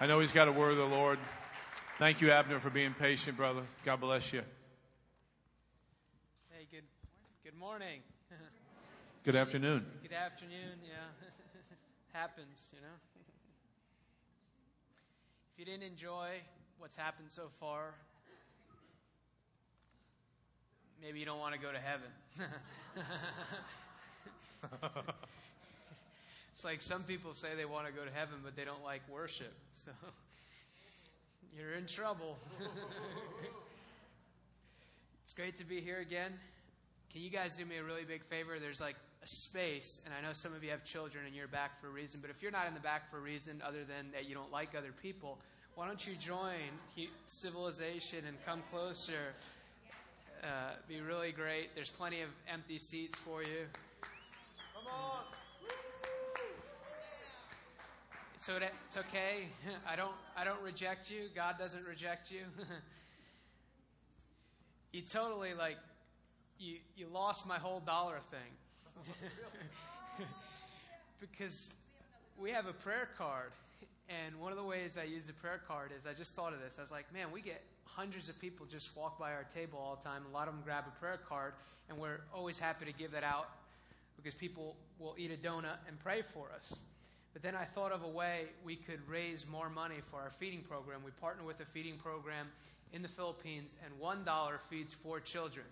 [0.00, 1.20] I know he's got a word of the Lord.
[1.98, 3.62] Thank you, Abner, for being patient, brother.
[3.84, 4.42] God bless you.
[6.50, 6.82] Hey, good,
[7.44, 8.00] good morning.
[9.24, 9.86] Good afternoon.
[10.02, 11.28] Good afternoon, yeah.
[12.12, 12.88] Happens, you know.
[15.52, 16.40] if you didn't enjoy
[16.78, 17.94] what's happened so far,
[21.00, 22.10] maybe you don't want to go to heaven.
[26.64, 29.52] Like some people say they want to go to heaven, but they don't like worship.
[29.84, 29.90] So
[31.58, 32.36] you're in trouble.
[35.24, 36.32] it's great to be here again.
[37.12, 38.58] Can you guys do me a really big favor?
[38.58, 41.80] There's like a space, and I know some of you have children and you're back
[41.80, 44.10] for a reason, but if you're not in the back for a reason other than
[44.12, 45.38] that you don't like other people,
[45.76, 46.70] why don't you join
[47.26, 49.34] civilization and come closer?
[50.42, 51.74] Uh, be really great.
[51.74, 53.66] There's plenty of empty seats for you.
[54.74, 55.24] Come on.
[58.44, 59.48] So it's okay.
[59.90, 60.12] I don't.
[60.36, 61.30] I don't reject you.
[61.34, 62.42] God doesn't reject you.
[64.92, 65.78] you totally like.
[66.58, 69.08] You you lost my whole dollar thing.
[71.22, 71.72] because
[72.38, 73.52] we have a prayer card.
[74.10, 76.60] And one of the ways I use the prayer card is I just thought of
[76.60, 76.74] this.
[76.78, 79.96] I was like, man, we get hundreds of people just walk by our table all
[79.96, 80.20] the time.
[80.30, 81.54] A lot of them grab a prayer card,
[81.88, 83.48] and we're always happy to give that out
[84.18, 86.74] because people will eat a donut and pray for us.
[87.34, 90.62] But then I thought of a way we could raise more money for our feeding
[90.62, 91.00] program.
[91.04, 92.46] We partner with a feeding program
[92.92, 95.66] in the Philippines, and $1 feeds four children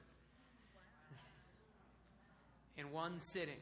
[2.76, 3.60] in one sitting.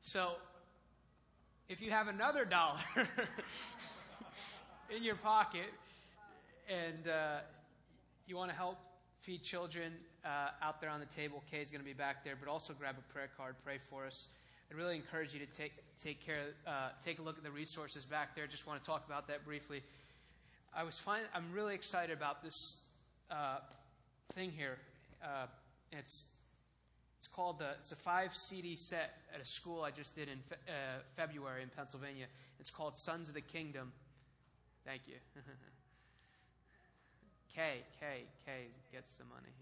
[0.00, 0.32] So,
[1.68, 2.80] if you have another dollar
[4.94, 5.72] in your pocket
[6.68, 7.38] and uh,
[8.26, 8.78] you want to help
[9.20, 9.92] feed children
[10.24, 12.72] uh, out there on the table, Kay is going to be back there, but also
[12.72, 14.28] grab a prayer card, pray for us.
[14.74, 15.72] I'd really encourage you to take,
[16.02, 18.48] take, care, uh, take a look at the resources back there.
[18.48, 19.82] Just want to talk about that briefly.
[20.76, 22.82] I was find, I'm really excited about this
[23.30, 23.58] uh,
[24.32, 24.78] thing here.
[25.22, 25.46] Uh,
[25.92, 26.30] it's
[27.18, 30.38] it's called the it's a five CD set at a school I just did in
[30.38, 32.26] fe- uh, February in Pennsylvania.
[32.58, 33.92] It's called Sons of the Kingdom.
[34.84, 35.14] Thank you.
[37.54, 37.62] K
[38.00, 38.52] K K
[38.92, 39.54] gets the money.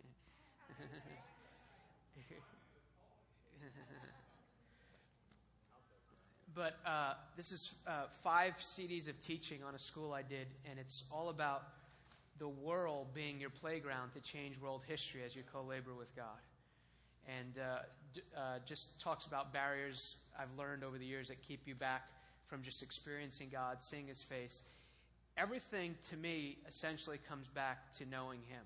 [6.54, 10.78] but uh, this is uh, five CDs of teaching on a school I did, and
[10.78, 11.64] it's all about
[12.38, 16.40] the world being your playground to change world history as you co labor with God.
[17.28, 17.78] And uh,
[18.14, 22.08] d- uh, just talks about barriers I've learned over the years that keep you back
[22.46, 24.62] from just experiencing God, seeing His face.
[25.36, 28.62] Everything to me essentially comes back to knowing Him.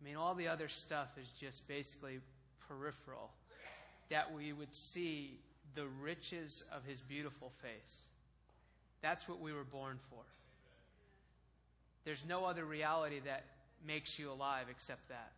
[0.00, 2.18] I mean, all the other stuff is just basically
[2.68, 3.30] peripheral.
[4.10, 5.38] That we would see
[5.74, 8.02] the riches of His beautiful face.
[9.02, 10.22] That's what we were born for.
[12.04, 13.44] There's no other reality that
[13.86, 15.32] makes you alive except that.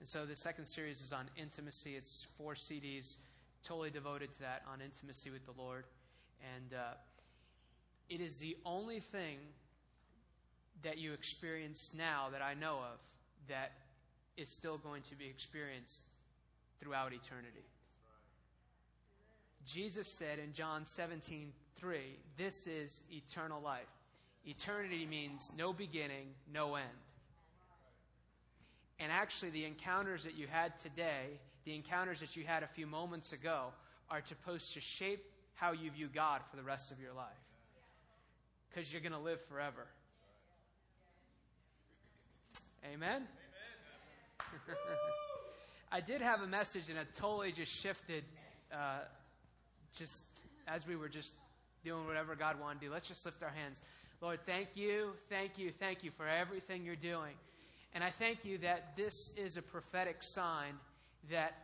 [0.00, 1.96] And so the second series is on intimacy.
[1.96, 3.16] It's four CDs
[3.62, 5.84] totally devoted to that, on intimacy with the Lord.
[6.54, 6.94] And uh,
[8.08, 9.38] it is the only thing
[10.82, 13.00] that you experience now that I know of
[13.48, 13.72] that
[14.36, 16.02] is still going to be experienced
[16.80, 17.64] throughout eternity.
[19.66, 21.98] Jesus said in John 17, 3,
[22.36, 23.86] This is eternal life
[24.46, 26.84] Eternity means no beginning, no end.
[29.00, 32.86] And actually, the encounters that you had today, the encounters that you had a few
[32.86, 33.68] moments ago,
[34.10, 37.26] are supposed to shape how you view God for the rest of your life.
[38.68, 39.86] Because you're going to live forever.
[42.84, 43.22] Amen?
[43.22, 43.26] Amen.
[45.92, 48.24] I did have a message, and it totally just shifted
[48.72, 48.98] uh,
[49.94, 50.24] just
[50.66, 51.34] as we were just
[51.84, 52.92] doing whatever God wanted to do.
[52.92, 53.80] Let's just lift our hands.
[54.20, 57.34] Lord, thank you, thank you, thank you for everything you're doing.
[57.94, 60.74] And I thank you that this is a prophetic sign
[61.30, 61.54] that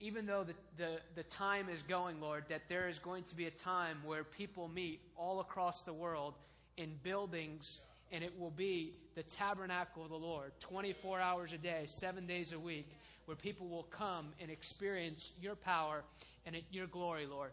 [0.00, 3.46] even though the, the, the time is going, Lord, that there is going to be
[3.46, 6.34] a time where people meet all across the world
[6.76, 11.82] in buildings, and it will be the tabernacle of the Lord 24 hours a day,
[11.86, 12.88] seven days a week,
[13.26, 16.02] where people will come and experience your power
[16.46, 17.50] and your glory, Lord.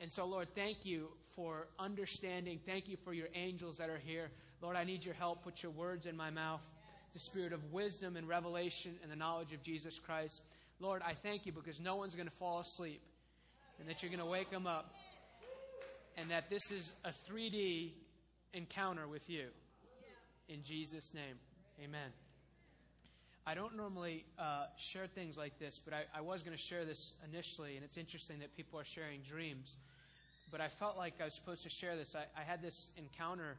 [0.00, 2.60] And so, Lord, thank you for understanding.
[2.66, 4.30] Thank you for your angels that are here.
[4.62, 5.44] Lord, I need your help.
[5.44, 6.60] Put your words in my mouth,
[7.12, 10.42] the spirit of wisdom and revelation and the knowledge of Jesus Christ.
[10.80, 13.00] Lord, I thank you because no one's going to fall asleep
[13.78, 14.92] and that you're going to wake them up
[16.16, 17.92] and that this is a 3D
[18.54, 19.46] encounter with you.
[20.48, 21.36] In Jesus' name,
[21.82, 22.25] amen.
[23.46, 26.84] I don't normally uh, share things like this, but I, I was going to share
[26.84, 29.76] this initially, and it's interesting that people are sharing dreams
[30.50, 32.14] but I felt like I was supposed to share this.
[32.14, 33.56] I, I had this encounter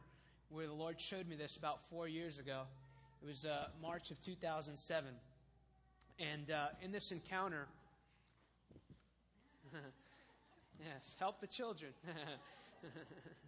[0.50, 2.62] where the Lord showed me this about four years ago.
[3.22, 5.10] It was uh, March of 2007.
[6.18, 7.66] And uh, in this encounter,
[10.80, 11.92] yes, help the children.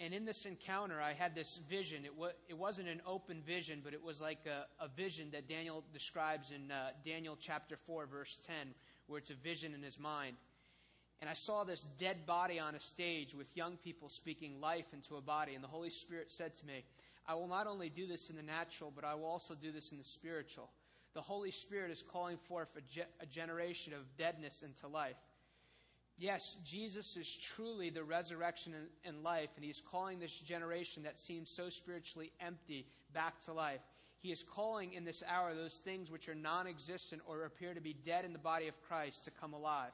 [0.00, 2.04] and in this encounter, I had this vision.
[2.04, 5.48] It, wa- it wasn't an open vision, but it was like a, a vision that
[5.48, 8.74] Daniel describes in uh, Daniel chapter 4, verse 10,
[9.06, 10.36] where it's a vision in his mind.
[11.20, 15.16] And I saw this dead body on a stage with young people speaking life into
[15.16, 15.54] a body.
[15.54, 16.84] And the Holy Spirit said to me,
[17.26, 19.90] I will not only do this in the natural, but I will also do this
[19.90, 20.70] in the spiritual.
[21.14, 25.16] The Holy Spirit is calling forth a, ge- a generation of deadness into life.
[26.20, 28.74] Yes, Jesus is truly the resurrection
[29.04, 33.80] and, life, and He's calling this generation that seems so spiritually empty back to life.
[34.20, 37.80] He is calling in this hour those things which are non existent or appear to
[37.80, 39.92] be dead in the body of Christ to come alive.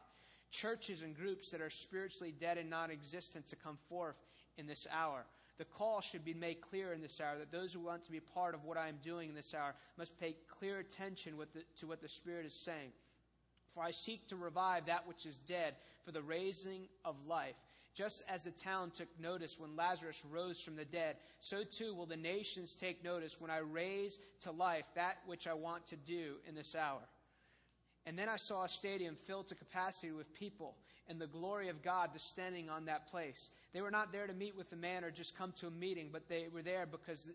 [0.51, 4.17] Churches and groups that are spiritually dead and non existent to come forth
[4.57, 5.27] in this hour.
[5.59, 8.21] The call should be made clear in this hour that those who want to be
[8.21, 11.87] part of what I am doing in this hour must pay clear attention the, to
[11.87, 12.93] what the Spirit is saying.
[13.75, 17.55] For I seek to revive that which is dead for the raising of life.
[17.95, 22.07] Just as the town took notice when Lazarus rose from the dead, so too will
[22.07, 26.37] the nations take notice when I raise to life that which I want to do
[26.49, 27.03] in this hour.
[28.07, 30.77] And then I saw a stadium filled to capacity with people,
[31.09, 33.51] and the glory of God descending on that place.
[33.73, 36.11] They were not there to meet with the man or just come to a meeting,
[36.13, 37.31] but they were there because,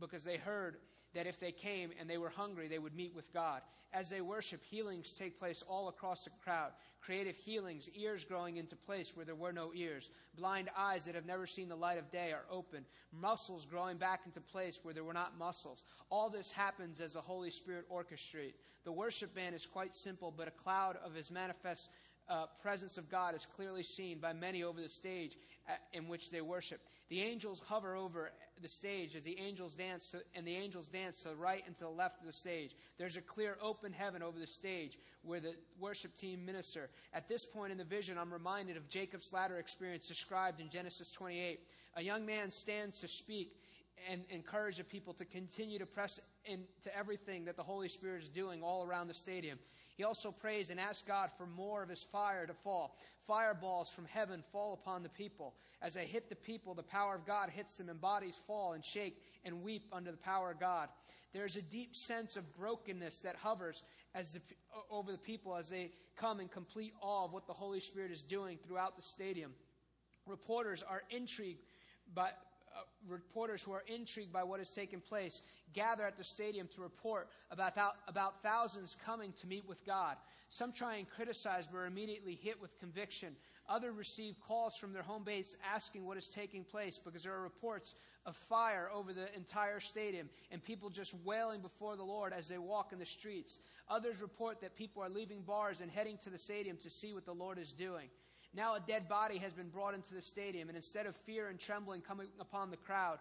[0.00, 0.76] because they heard
[1.14, 3.62] that if they came and they were hungry, they would meet with God.
[3.92, 6.72] As they worship, healings take place all across the crowd.
[7.00, 10.10] Creative healings, ears growing into place where there were no ears.
[10.36, 12.84] Blind eyes that have never seen the light of day are open.
[13.12, 15.84] Muscles growing back into place where there were not muscles.
[16.10, 18.54] All this happens as the Holy Spirit orchestrates.
[18.84, 21.90] The worship band is quite simple, but a cloud of His manifest
[22.28, 25.36] uh, presence of God is clearly seen by many over the stage
[25.68, 26.80] uh, in which they worship.
[27.10, 31.20] The angels hover over the stage as the angels dance, to, and the angels dance
[31.20, 32.76] to the right and to the left of the stage.
[32.98, 36.88] There's a clear open heaven over the stage where the worship team minister.
[37.12, 41.10] At this point in the vision, I'm reminded of Jacob's ladder experience described in Genesis
[41.12, 41.60] 28.
[41.96, 43.56] A young man stands to speak
[44.10, 48.28] and encourage the people to continue to press into everything that the Holy Spirit is
[48.28, 49.58] doing all around the stadium.
[49.96, 52.96] He also prays and asks God for more of his fire to fall.
[53.26, 55.54] Fireballs from heaven fall upon the people.
[55.80, 58.84] As they hit the people, the power of God hits them, and bodies fall and
[58.84, 60.88] shake and weep under the power of God.
[61.32, 63.82] There's a deep sense of brokenness that hovers
[64.14, 64.40] as the,
[64.90, 68.22] over the people as they come in complete awe of what the Holy Spirit is
[68.22, 69.52] doing throughout the stadium.
[70.26, 71.60] Reporters are intrigued
[72.14, 72.30] by,
[72.74, 75.42] Uh, reporters who are intrigued by what has taken place
[75.74, 80.16] gather at the stadium to report about, th- about thousands coming to meet with God.
[80.48, 83.36] Some try and criticize but are immediately hit with conviction.
[83.68, 87.42] Others receive calls from their home base asking what is taking place because there are
[87.42, 87.94] reports
[88.26, 92.58] of fire over the entire stadium and people just wailing before the Lord as they
[92.58, 93.60] walk in the streets.
[93.88, 97.24] Others report that people are leaving bars and heading to the stadium to see what
[97.24, 98.08] the Lord is doing.
[98.56, 101.58] Now a dead body has been brought into the stadium, and instead of fear and
[101.58, 103.18] trembling coming upon the crowd,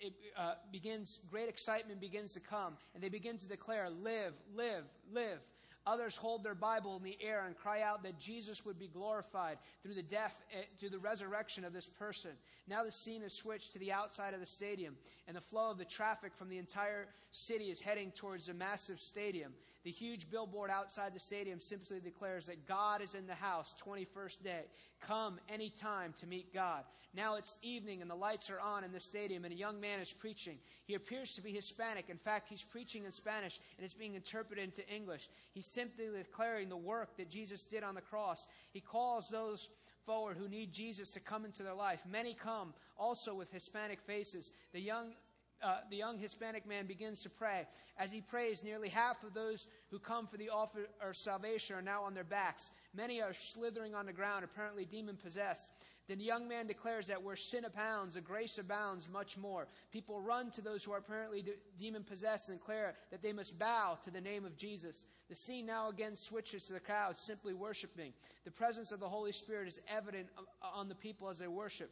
[0.00, 4.84] it uh, begins, great excitement begins to come, and they begin to declare, Live, live,
[5.12, 5.40] live.
[5.86, 9.56] Others hold their Bible in the air and cry out that Jesus would be glorified
[9.82, 12.32] through the death, uh, through the resurrection of this person.
[12.68, 15.78] Now the scene is switched to the outside of the stadium, and the flow of
[15.78, 19.52] the traffic from the entire city is heading towards the massive stadium.
[19.88, 24.42] The huge billboard outside the stadium simply declares that God is in the house 21st
[24.42, 24.60] day.
[25.00, 26.84] Come anytime to meet God.
[27.14, 29.98] Now it's evening and the lights are on in the stadium and a young man
[30.00, 30.58] is preaching.
[30.84, 32.10] He appears to be Hispanic.
[32.10, 35.30] In fact, he's preaching in Spanish and it's being interpreted into English.
[35.54, 38.46] He's simply declaring the work that Jesus did on the cross.
[38.74, 39.70] He calls those
[40.04, 42.02] forward who need Jesus to come into their life.
[42.06, 44.50] Many come also with Hispanic faces.
[44.74, 45.14] The young
[45.62, 47.66] uh, the young Hispanic man begins to pray.
[47.98, 51.82] As he prays, nearly half of those who come for the offer of salvation are
[51.82, 52.70] now on their backs.
[52.94, 55.72] Many are slithering on the ground, apparently demon possessed.
[56.08, 59.68] Then the young man declares that where sin abounds, the grace abounds much more.
[59.92, 63.58] People run to those who are apparently de- demon possessed and declare that they must
[63.58, 65.04] bow to the name of Jesus.
[65.28, 68.14] The scene now again switches to the crowd simply worshiping.
[68.46, 70.28] The presence of the Holy Spirit is evident
[70.62, 71.90] on the people as they worship.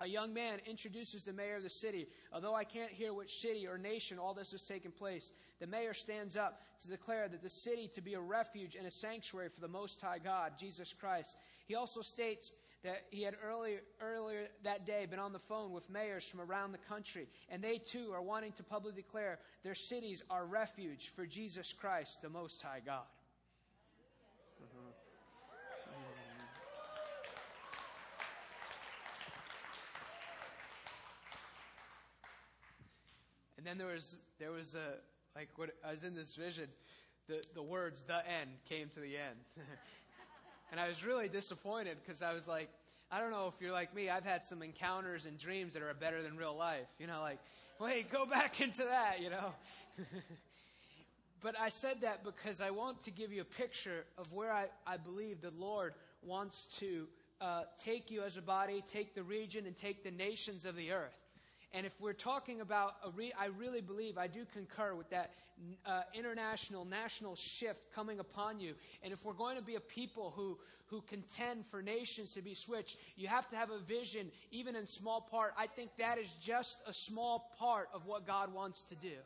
[0.00, 2.08] A young man introduces the mayor of the city.
[2.32, 5.94] Although I can't hear which city or nation all this has taken place, the mayor
[5.94, 9.60] stands up to declare that the city to be a refuge and a sanctuary for
[9.60, 11.36] the Most High God, Jesus Christ.
[11.66, 12.50] He also states
[12.82, 16.72] that he had earlier, earlier that day been on the phone with mayors from around
[16.72, 21.24] the country, and they too are wanting to publicly declare their cities are refuge for
[21.24, 23.04] Jesus Christ, the Most High God.
[33.64, 34.98] And then there was there was a
[35.34, 36.68] like what I was in this vision,
[37.28, 39.38] the the words "the end" came to the end,
[40.70, 42.68] and I was really disappointed because I was like,
[43.10, 44.10] I don't know if you're like me.
[44.10, 46.88] I've had some encounters and dreams that are better than real life.
[46.98, 47.38] You know, like,
[47.80, 49.22] wait, go back into that.
[49.22, 49.54] You know.
[51.42, 54.66] but I said that because I want to give you a picture of where I,
[54.86, 57.08] I believe the Lord wants to
[57.40, 60.92] uh, take you as a body, take the region, and take the nations of the
[60.92, 61.23] earth.
[61.74, 65.32] And if we're talking about a re- I really believe, I do concur with that
[65.84, 68.74] uh, international, national shift coming upon you.
[69.02, 72.54] And if we're going to be a people who, who contend for nations to be
[72.54, 75.52] switched, you have to have a vision, even in small part.
[75.58, 79.16] I think that is just a small part of what God wants to do.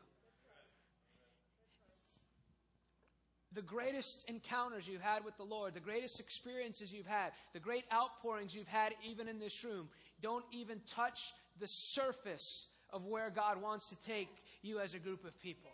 [3.55, 7.85] the greatest encounters you've had with the Lord, the greatest experiences you've had, the great
[7.93, 9.89] outpourings you've had even in this room,
[10.23, 14.29] don't even touch the surface of where God wants to take
[14.63, 15.71] you as a group of people.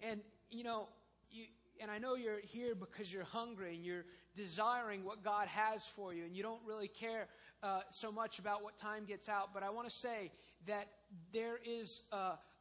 [0.00, 0.20] And,
[0.50, 0.88] you know,
[1.30, 1.46] you,
[1.80, 4.04] and I know you're here because you're hungry and you're
[4.36, 7.26] desiring what God has for you, and you don't really care
[7.62, 9.52] uh, so much about what time gets out.
[9.52, 10.30] But I want to say
[10.66, 10.86] that
[11.32, 12.16] there is a,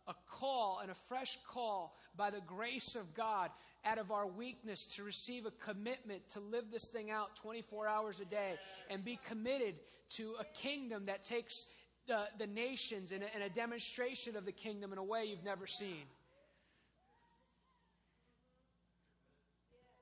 [0.07, 3.51] a call and a fresh call by the grace of God
[3.86, 8.19] out of our weakness to receive a commitment to live this thing out 24 hours
[8.19, 8.55] a day
[8.89, 9.75] and be committed
[10.15, 11.65] to a kingdom that takes
[12.07, 15.43] the, the nations and a, and a demonstration of the kingdom in a way you've
[15.43, 16.03] never seen.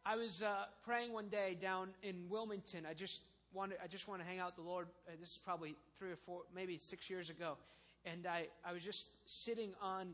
[0.05, 2.85] I was uh, praying one day down in Wilmington.
[2.87, 3.21] I just
[3.53, 4.87] wanted, I just want to hang out with the Lord.
[5.07, 7.57] Uh, this is probably three or four, maybe six years ago,
[8.05, 10.09] and I, I was just sitting on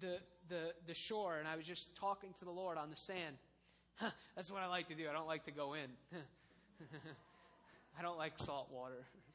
[0.00, 3.36] the, the, the shore and I was just talking to the Lord on the sand.
[4.34, 5.08] That's what I like to do.
[5.08, 5.88] I don't like to go in.
[7.98, 9.04] I don't like salt water.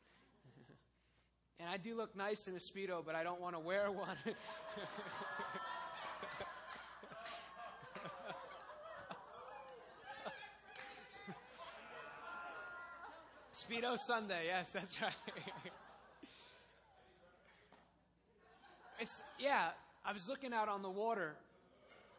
[1.61, 4.17] and I do look nice in a Speedo, but I don't want to wear one.
[13.53, 15.13] Speedo Sunday, yes, that's right.
[18.99, 19.69] it's yeah,
[20.03, 21.35] I was looking out on the water,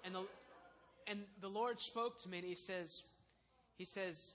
[0.05, 0.23] and the,
[1.09, 3.03] and the Lord spoke to me, and He says,
[3.77, 4.35] He says,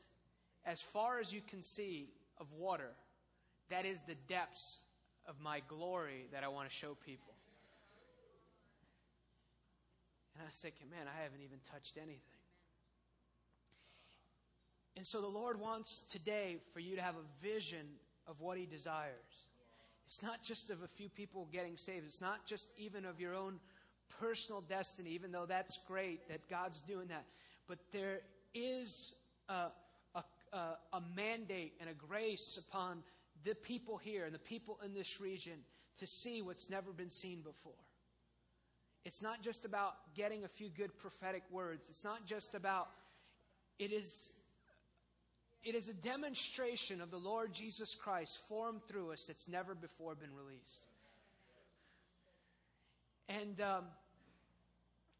[0.65, 2.09] as far as you can see
[2.41, 2.91] of water,
[3.69, 4.79] that is the depths
[5.27, 7.33] of my glory that I want to show people.
[10.33, 12.21] And I was thinking, man, I haven't even touched anything.
[14.95, 17.85] And so the Lord wants today for you to have a vision
[18.27, 19.45] of what He desires.
[20.05, 22.05] It's not just of a few people getting saved.
[22.05, 23.59] It's not just even of your own
[24.19, 27.25] personal destiny, even though that's great that God's doing that.
[27.67, 28.21] But there
[28.53, 29.13] is
[29.49, 29.67] a,
[30.15, 30.57] a,
[30.93, 33.03] a, mandate and a grace upon
[33.43, 35.59] the people here and the people in this region
[35.99, 37.73] to see what's never been seen before.
[39.05, 41.89] It's not just about getting a few good prophetic words.
[41.89, 42.89] It's not just about,
[43.79, 44.31] it is
[45.63, 50.15] it is a demonstration of the Lord Jesus Christ formed through us that's never before
[50.15, 50.85] been released.
[53.27, 53.83] And um,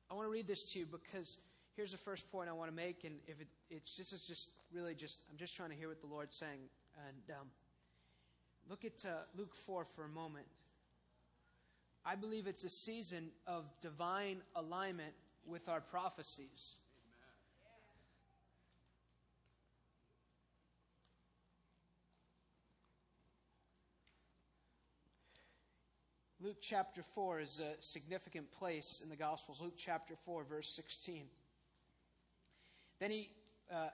[0.10, 1.38] I want to read this to you because
[1.76, 3.04] here's the first point I want to make.
[3.04, 6.00] And if it, it's this is just really just I'm just trying to hear what
[6.00, 6.60] the Lord's saying.
[7.08, 7.48] And um,
[8.70, 10.46] look at uh, Luke four for a moment.
[12.06, 15.14] I believe it's a season of divine alignment
[15.46, 16.76] with our prophecies.
[26.40, 29.60] Luke chapter 4 is a significant place in the Gospels.
[29.60, 31.24] Luke chapter 4, verse 16.
[33.00, 33.30] Then he,
[33.70, 33.88] uh,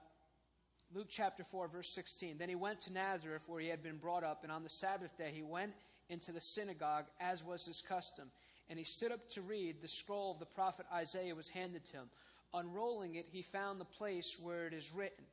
[0.95, 2.37] Luke chapter 4, verse 16.
[2.37, 5.17] Then he went to Nazareth where he had been brought up, and on the Sabbath
[5.17, 5.73] day he went
[6.09, 8.29] into the synagogue as was his custom.
[8.69, 9.81] And he stood up to read.
[9.81, 12.09] The scroll of the prophet Isaiah was handed to him.
[12.53, 15.25] Unrolling it, he found the place where it is written.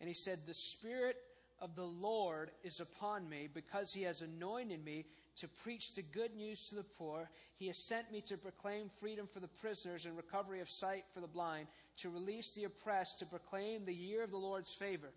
[0.00, 1.16] And he said, The Spirit
[1.58, 5.06] of the Lord is upon me because he has anointed me
[5.40, 7.30] to preach the good news to the poor.
[7.56, 11.20] He has sent me to proclaim freedom for the prisoners and recovery of sight for
[11.20, 11.68] the blind,
[11.98, 15.10] to release the oppressed, to proclaim the year of the Lord's favor.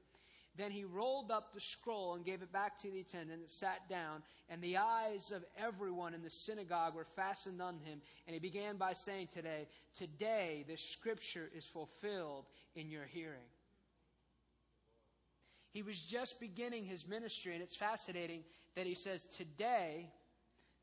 [0.58, 3.88] Then he rolled up the scroll and gave it back to the attendant and sat
[3.90, 8.02] down, and the eyes of everyone in the synagogue were fastened on him.
[8.28, 13.48] And he began by saying today, Today this scripture is fulfilled in your hearing.
[15.72, 18.44] He was just beginning his ministry, and it's fascinating
[18.76, 20.08] that he says, Today,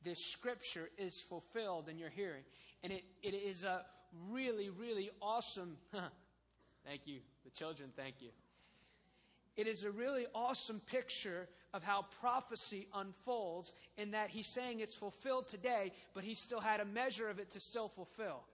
[0.05, 2.43] this scripture is fulfilled in your hearing.
[2.83, 3.85] And it, it is a
[4.31, 5.77] really, really awesome.
[6.87, 7.21] thank you.
[7.45, 8.29] The children, thank you.
[9.57, 14.95] it is a really awesome picture of how prophecy unfolds in that he's saying it's
[14.95, 18.45] fulfilled today, but he still had a measure of it to still fulfill.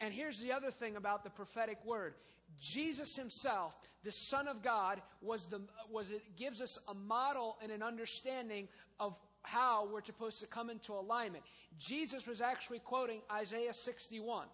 [0.00, 2.14] And here's the other thing about the prophetic word.
[2.60, 7.72] Jesus himself, the Son of God, was the was it gives us a model and
[7.72, 8.68] an understanding
[9.00, 11.44] of how we're supposed to come into alignment.
[11.78, 14.46] Jesus was actually quoting Isaiah 61.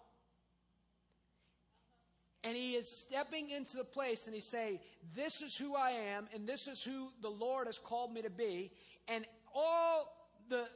[2.43, 4.79] And he is stepping into the place and he's saying,
[5.15, 8.31] This is who I am, and this is who the Lord has called me to
[8.31, 8.71] be.
[9.07, 10.20] And all
[10.51, 10.67] the,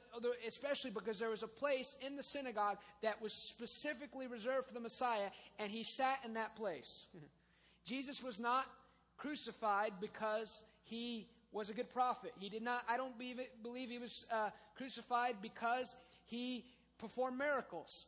[0.47, 4.79] especially because there was a place in the synagogue that was specifically reserved for the
[4.79, 5.29] Messiah,
[5.59, 7.05] and he sat in that place.
[7.85, 8.65] Jesus was not
[9.17, 12.33] crucified because he was a good prophet.
[12.39, 16.65] He did not, I don't believe, it, believe he was uh, crucified because he
[16.97, 18.05] performed miracles.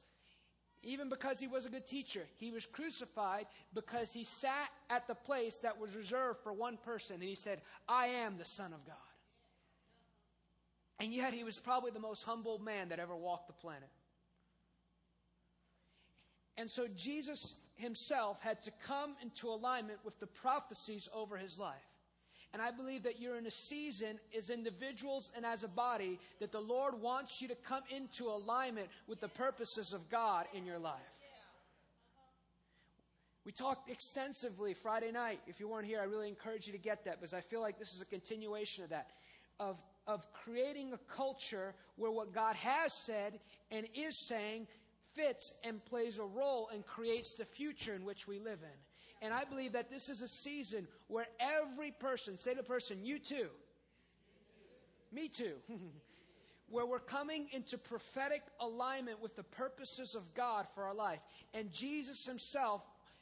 [0.83, 2.25] Even because he was a good teacher.
[2.37, 7.15] He was crucified because he sat at the place that was reserved for one person
[7.15, 9.06] and he said, I am the Son of God.
[10.99, 13.89] And yet he was probably the most humble man that ever walked the planet.
[16.57, 21.75] And so Jesus himself had to come into alignment with the prophecies over his life.
[22.53, 26.51] And I believe that you're in a season as individuals and as a body that
[26.51, 30.79] the Lord wants you to come into alignment with the purposes of God in your
[30.79, 30.95] life.
[33.45, 35.39] We talked extensively Friday night.
[35.47, 37.79] If you weren't here, I really encourage you to get that because I feel like
[37.79, 39.11] this is a continuation of that.
[39.59, 39.77] Of,
[40.07, 43.39] of creating a culture where what God has said
[43.71, 44.67] and is saying
[45.13, 49.25] fits and plays a role and creates the future in which we live in.
[49.25, 53.03] And I believe that this is a season where every person, say to the person,
[53.03, 53.47] you too.
[55.11, 55.55] Me too.
[56.69, 61.19] where we're coming into prophetic alignment with the purposes of God for our life.
[61.53, 62.81] And Jesus himself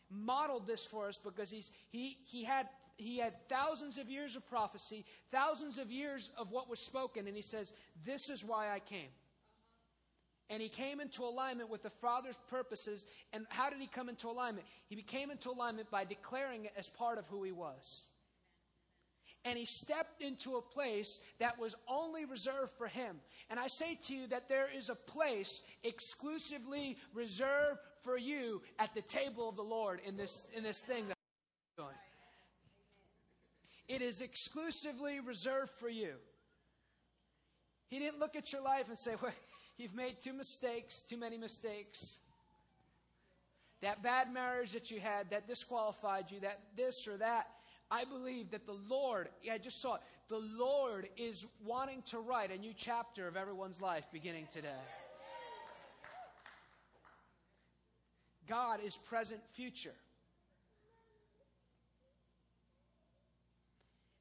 [0.10, 4.48] modeled this for us because he's, he, he, had, he had thousands of years of
[4.48, 7.74] prophecy, thousands of years of what was spoken, and he says,
[8.05, 9.10] This is why I came.
[10.50, 13.08] And he came into alignment with the Father's purposes.
[13.34, 14.68] And how did he come into alignment?
[14.88, 18.03] He came into alignment by declaring it as part of who he was.
[19.44, 23.18] And he stepped into a place that was only reserved for him.
[23.50, 28.94] And I say to you that there is a place exclusively reserved for you at
[28.94, 31.05] the table of the Lord in this, in this thing.
[33.88, 36.14] It is exclusively reserved for you.
[37.88, 39.32] He didn't look at your life and say, well,
[39.78, 42.16] You've made two mistakes, too many mistakes.
[43.82, 47.48] That bad marriage that you had that disqualified you, that this or that.
[47.92, 52.20] I believe that the Lord, yeah, I just saw it, the Lord is wanting to
[52.20, 54.70] write a new chapter of everyone's life beginning today.
[58.48, 59.94] God is present future.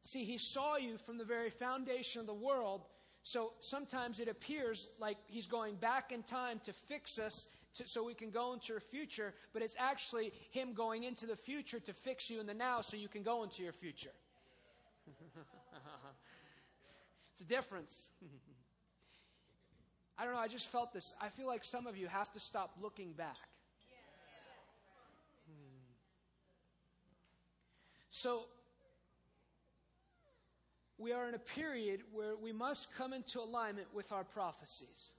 [0.05, 2.87] See, He saw you from the very foundation of the world
[3.27, 8.05] so sometimes it appears like he's going back in time to fix us to, so
[8.05, 11.95] we can go into our future, but it's actually him going into the future to
[11.95, 14.11] fix you in the now so you can go into your future.
[17.33, 18.03] it's a difference.
[20.19, 21.15] I don't know, I just felt this.
[21.19, 23.39] I feel like some of you have to stop looking back.
[28.11, 28.45] So
[30.99, 35.11] we are in a period where we must come into alignment with our prophecies.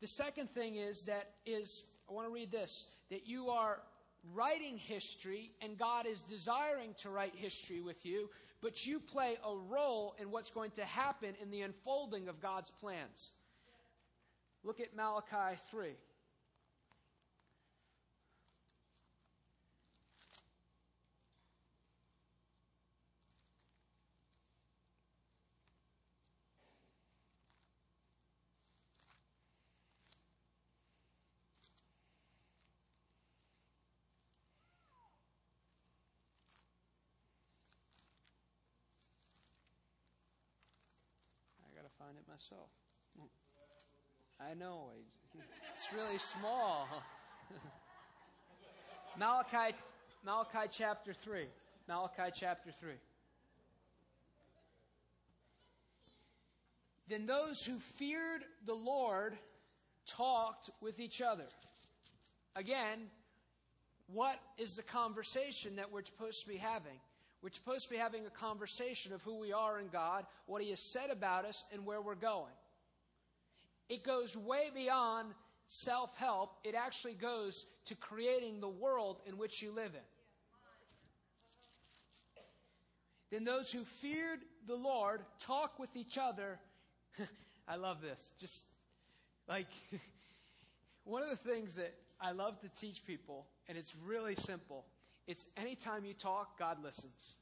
[0.00, 3.80] The second thing is that is I want to read this that you are
[4.32, 9.56] writing history and God is desiring to write history with you, but you play a
[9.56, 13.30] role in what's going to happen in the unfolding of God's plans.
[14.64, 15.94] Look at Malachi 3.
[42.04, 42.68] find it myself.
[44.40, 44.88] I know.
[45.72, 46.88] It's really small.
[49.18, 49.76] Malachi,
[50.24, 51.46] Malachi chapter 3.
[51.86, 52.90] Malachi chapter 3.
[57.08, 59.38] Then those who feared the Lord
[60.04, 61.46] talked with each other.
[62.56, 63.10] Again,
[64.12, 66.98] what is the conversation that we're supposed to be having?
[67.44, 70.70] We're supposed to be having a conversation of who we are in God, what He
[70.70, 72.54] has said about us, and where we're going.
[73.90, 75.28] It goes way beyond
[75.68, 80.00] self help, it actually goes to creating the world in which you live in.
[83.30, 86.58] Then those who feared the Lord talk with each other.
[87.68, 88.32] I love this.
[88.38, 88.64] Just
[89.50, 89.68] like
[91.04, 94.86] one of the things that I love to teach people, and it's really simple.
[95.26, 97.34] It's anytime you talk, God listens.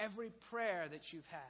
[0.00, 1.40] Every prayer that you've had,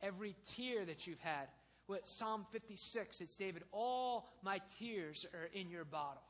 [0.00, 1.48] every tear that you've had.
[1.88, 6.22] With Psalm 56, it's David, all my tears are in your bottle.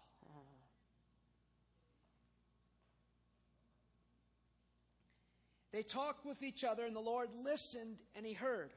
[5.72, 8.70] They talked with each other, and the Lord listened and he heard.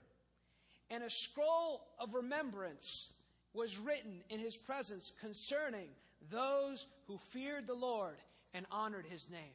[0.90, 3.10] And a scroll of remembrance
[3.54, 5.90] was written in his presence concerning
[6.32, 8.18] those who feared the Lord
[8.54, 9.54] and honored his name.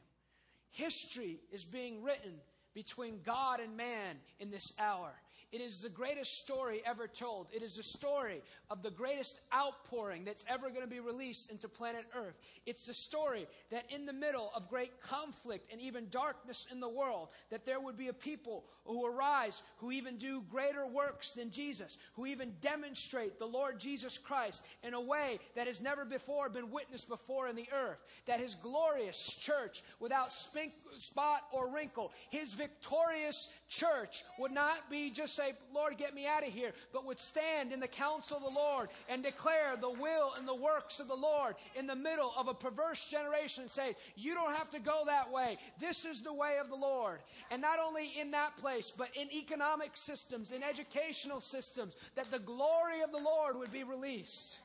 [0.71, 2.33] History is being written
[2.73, 5.11] between God and man in this hour.
[5.51, 7.47] It is the greatest story ever told.
[7.51, 11.67] It is the story of the greatest outpouring that's ever going to be released into
[11.67, 12.37] planet Earth.
[12.65, 16.87] It's the story that in the middle of great conflict and even darkness in the
[16.87, 21.51] world, that there would be a people who arise who even do greater works than
[21.51, 26.49] Jesus, who even demonstrate the Lord Jesus Christ in a way that has never before
[26.49, 27.99] been witnessed before in the earth.
[28.25, 35.09] That his glorious church, without spink, spot or wrinkle, his victorious church would not be
[35.09, 38.43] just say, Lord, get me out of here, but would stand in the counsel of
[38.43, 42.31] the Lord and declare the will and the works of the Lord in the middle
[42.37, 45.57] of a perverse generation and say, You don't have to go that way.
[45.79, 47.19] This is the way of the Lord.
[47.49, 52.39] And not only in that place, but in economic systems, in educational systems, that the
[52.39, 54.57] glory of the Lord would be released.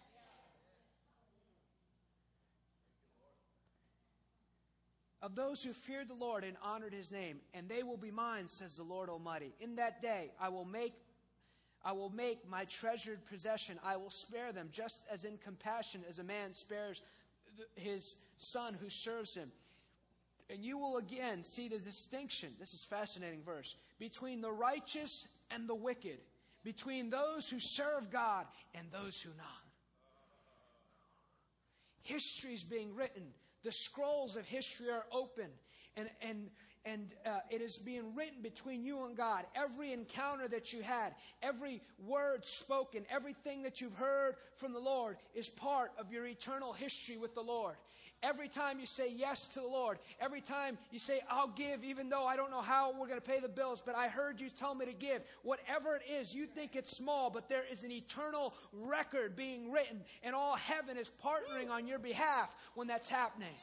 [5.26, 8.46] Of those who feared the Lord and honored his name, and they will be mine,
[8.46, 9.52] says the Lord Almighty.
[9.60, 10.94] In that day I will make
[11.84, 13.78] I will make my treasured possession.
[13.84, 17.00] I will spare them, just as in compassion as a man spares
[17.74, 19.52] his son who serves him.
[20.50, 25.68] And you will again see the distinction, this is fascinating verse, between the righteous and
[25.68, 26.18] the wicked,
[26.64, 29.46] between those who serve God and those who not.
[32.02, 33.32] History is being written
[33.66, 35.48] the scrolls of history are open
[35.96, 36.48] and, and,
[36.84, 39.44] and uh, it is being written between you and God.
[39.56, 45.16] Every encounter that you had, every word spoken, everything that you've heard from the Lord
[45.34, 47.74] is part of your eternal history with the Lord.
[48.22, 52.08] Every time you say yes to the Lord, every time you say, I'll give, even
[52.08, 54.48] though I don't know how we're going to pay the bills, but I heard you
[54.48, 55.22] tell me to give.
[55.42, 60.02] Whatever it is, you think it's small, but there is an eternal record being written,
[60.22, 63.54] and all heaven is partnering on your behalf when that's happening.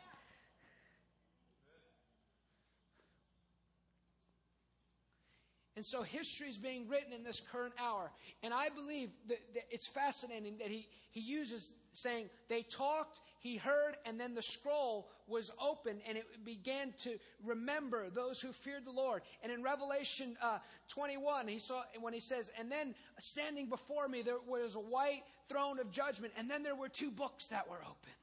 [5.75, 8.11] And so history is being written in this current hour.
[8.43, 13.58] And I believe that, that, it's fascinating that he, he uses saying they talked, he
[13.58, 18.86] heard, and then the scroll was open and it began to remember those who feared
[18.86, 19.21] the Lord.
[19.43, 24.21] And in Revelation uh, 21, he saw when he says, and then standing before me
[24.21, 27.82] there was a white throne of judgment, and then there were two books that were
[27.82, 28.13] open.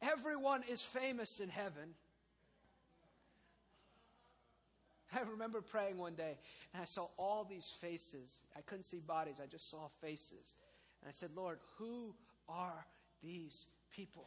[0.00, 1.94] Everyone is famous in heaven
[5.14, 6.36] I remember praying one day
[6.72, 8.40] and I saw all these faces.
[8.56, 10.54] I couldn't see bodies, I just saw faces.
[11.00, 12.14] And I said, Lord, who
[12.48, 12.86] are
[13.22, 14.26] these people?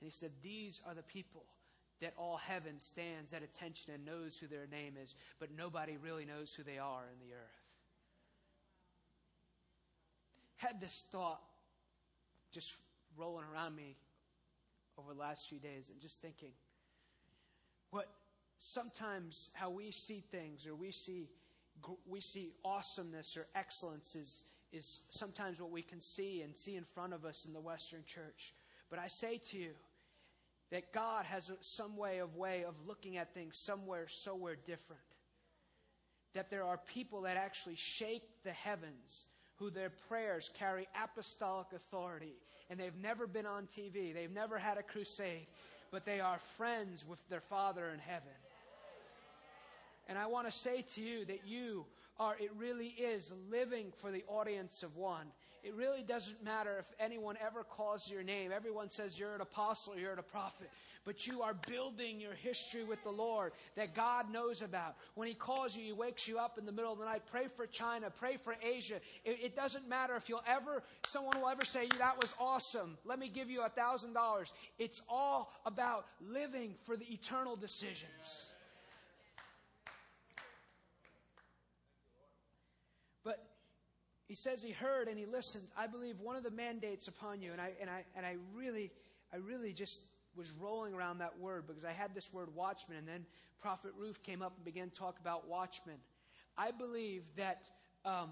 [0.00, 1.44] And he said, These are the people
[2.00, 6.24] that all heaven stands at attention and knows who their name is, but nobody really
[6.24, 7.62] knows who they are in the earth.
[10.56, 11.40] Had this thought
[12.52, 12.72] just
[13.16, 13.96] rolling around me
[14.98, 16.50] over the last few days and just thinking,
[17.90, 18.08] what
[18.58, 21.28] sometimes how we see things or we see
[22.08, 24.16] we see awesomeness or excellence
[24.72, 28.04] is, sometimes what we can see and see in front of us in the Western
[28.06, 28.54] church.
[28.90, 29.70] But I say to you
[30.70, 35.02] that God has some way of way of looking at things somewhere, somewhere different.
[36.34, 42.34] That there are people that actually shake the heavens, who their prayers carry apostolic authority,
[42.68, 45.46] and they've never been on TV, they've never had a crusade,
[45.92, 48.32] but they are friends with their Father in heaven.
[50.08, 51.86] And I want to say to you that you
[52.18, 55.26] are, it really is living for the audience of one.
[55.64, 58.52] It really doesn't matter if anyone ever calls your name.
[58.54, 60.68] Everyone says you're an apostle, you're a prophet.
[61.06, 64.96] But you are building your history with the Lord that God knows about.
[65.14, 67.22] When He calls you, He wakes you up in the middle of the night.
[67.30, 68.96] Pray for China, pray for Asia.
[69.24, 72.98] It, it doesn't matter if you'll ever, someone will ever say, that was awesome.
[73.06, 74.52] Let me give you a thousand dollars.
[74.78, 78.50] It's all about living for the eternal decisions.
[84.26, 85.64] He says he heard and he listened.
[85.76, 88.90] I believe one of the mandates upon you, and I, and I, and I really,
[89.32, 90.00] I really just
[90.36, 93.26] was rolling around that word because I had this word watchman, and then
[93.60, 95.96] Prophet Ruth came up and began to talk about watchmen.
[96.56, 97.64] I believe that
[98.04, 98.30] um,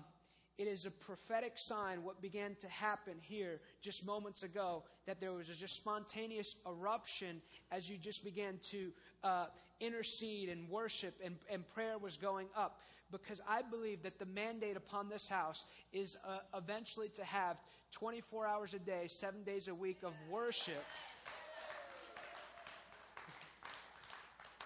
[0.59, 5.33] it is a prophetic sign what began to happen here just moments ago that there
[5.33, 8.93] was a just spontaneous eruption as you just began to
[9.25, 9.47] uh,
[9.81, 12.81] intercede and worship and, and prayer was going up
[13.13, 17.57] because I believe that the mandate upon this house is uh, eventually to have
[17.93, 20.83] 24 hours a day, seven days a week of worship.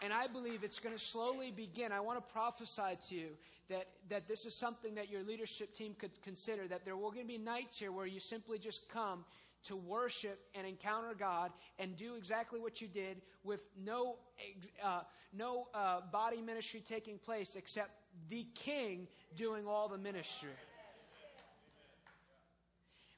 [0.03, 1.91] And I believe it's going to slowly begin.
[1.91, 3.29] I want to prophesy to you
[3.69, 7.27] that, that this is something that your leadership team could consider, that there will going
[7.27, 9.25] to be nights here where you simply just come
[9.65, 14.17] to worship and encounter God and do exactly what you did with no,
[14.85, 15.01] uh,
[15.33, 17.91] no uh, body ministry taking place except
[18.29, 20.51] the king doing all the ministry.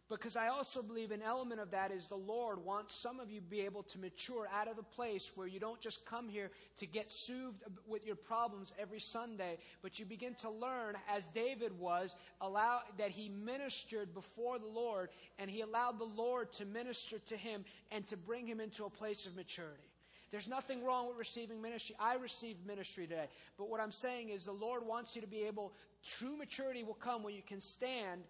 [0.08, 3.40] Because I also believe an element of that is the Lord wants some of you
[3.40, 6.50] to be able to mature out of the place where you don't just come here
[6.78, 11.78] to get soothed with your problems every Sunday, but you begin to learn, as David
[11.78, 17.18] was, allow that he ministered before the Lord and he allowed the Lord to minister
[17.26, 19.87] to him and to bring him into a place of maturity.
[20.30, 21.96] There's nothing wrong with receiving ministry.
[21.98, 23.28] I received ministry today.
[23.56, 25.72] But what I'm saying is the Lord wants you to be able,
[26.04, 28.22] true maturity will come when you can stand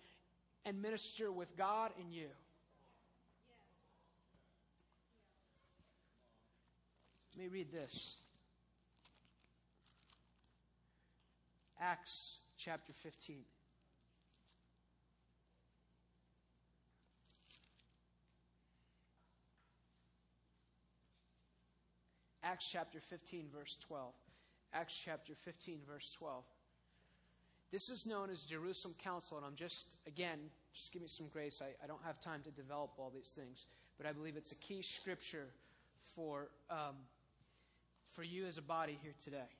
[0.64, 2.28] and minister with God and you.
[7.36, 8.16] Let me read this
[11.80, 13.36] Acts chapter 15.
[22.50, 24.10] Acts chapter 15, verse 12.
[24.72, 26.42] Acts chapter 15, verse 12.
[27.70, 30.38] This is known as Jerusalem Council, and I'm just, again,
[30.72, 31.60] just give me some grace.
[31.60, 33.66] I, I don't have time to develop all these things,
[33.98, 35.48] but I believe it's a key scripture
[36.16, 36.96] for, um,
[38.12, 39.50] for you as a body here today.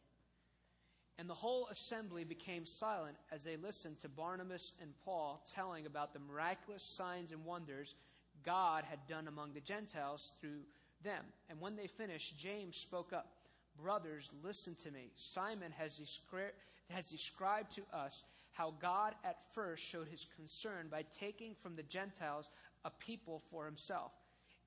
[1.19, 6.15] And the whole assembly became silent as they listened to Barnabas and Paul telling about
[6.15, 7.95] the miraculous signs and wonders
[8.47, 10.61] God had done among the Gentiles through
[11.03, 11.25] them.
[11.49, 13.27] And when they finished, James spoke up
[13.81, 15.11] Brothers, listen to me.
[15.15, 16.55] Simon has described
[16.91, 21.83] has described to us how God at first showed his concern by taking from the
[21.83, 22.49] Gentiles
[22.87, 24.11] a people for himself.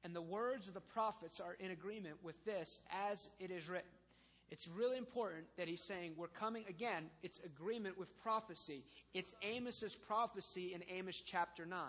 [0.03, 3.89] And the words of the prophets are in agreement with this as it is written.
[4.51, 8.83] It's really important that he's saying we're coming again, it's agreement with prophecy.
[9.15, 11.79] It's Amos's prophecy in Amos chapter 9,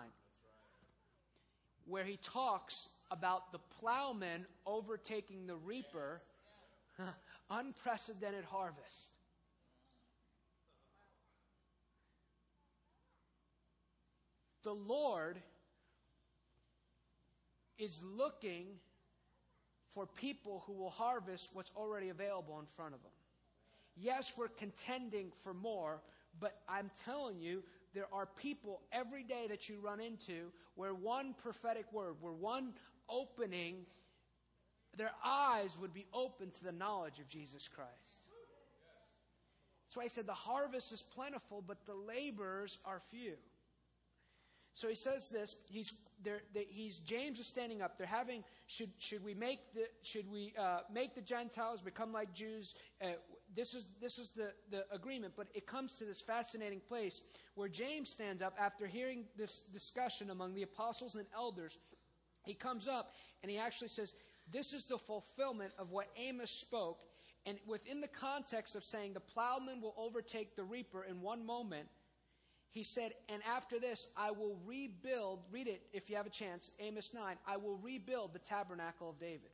[1.85, 6.19] where he talks about the plowman overtaking the reaper,
[7.51, 9.13] unprecedented harvest.
[14.63, 15.37] The Lord
[17.77, 18.65] is looking
[19.93, 23.11] for people who will harvest what's already available in front of them.
[23.95, 26.01] Yes, we're contending for more,
[26.39, 27.61] but I'm telling you,
[27.93, 32.73] there are people every day that you run into where one prophetic word, where one
[33.13, 33.85] opening,
[34.97, 38.21] their eyes would be open to the knowledge of Jesus Christ.
[39.85, 43.33] That's why I said the harvest is plentiful, but the laborers are few.
[44.75, 45.55] So he says this.
[45.69, 46.41] He's there.
[46.69, 47.97] He's James is standing up.
[47.97, 48.43] They're having.
[48.65, 52.73] Should should we make the should we uh, make the Gentiles become like Jews?
[52.99, 53.09] Uh,
[53.55, 55.35] this is this is the the agreement.
[55.37, 57.21] But it comes to this fascinating place
[57.53, 61.77] where James stands up after hearing this discussion among the apostles and elders.
[62.43, 64.13] He comes up and he actually says,
[64.51, 66.99] "This is the fulfillment of what Amos spoke."
[67.45, 71.89] And within the context of saying the plowman will overtake the reaper in one moment
[72.73, 76.71] he said, And after this, I will rebuild, read it if you have a chance,
[76.79, 79.51] Amos 9, I will rebuild the tabernacle of David.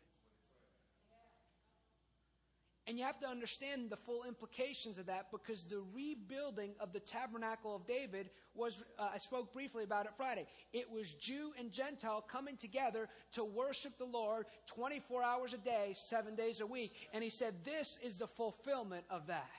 [2.89, 6.99] And you have to understand the full implications of that because the rebuilding of the
[6.99, 10.47] tabernacle of David was, uh, I spoke briefly about it Friday.
[10.73, 15.91] It was Jew and Gentile coming together to worship the Lord 24 hours a day,
[15.93, 16.95] seven days a week.
[17.13, 19.52] And he said, This is the fulfillment of that.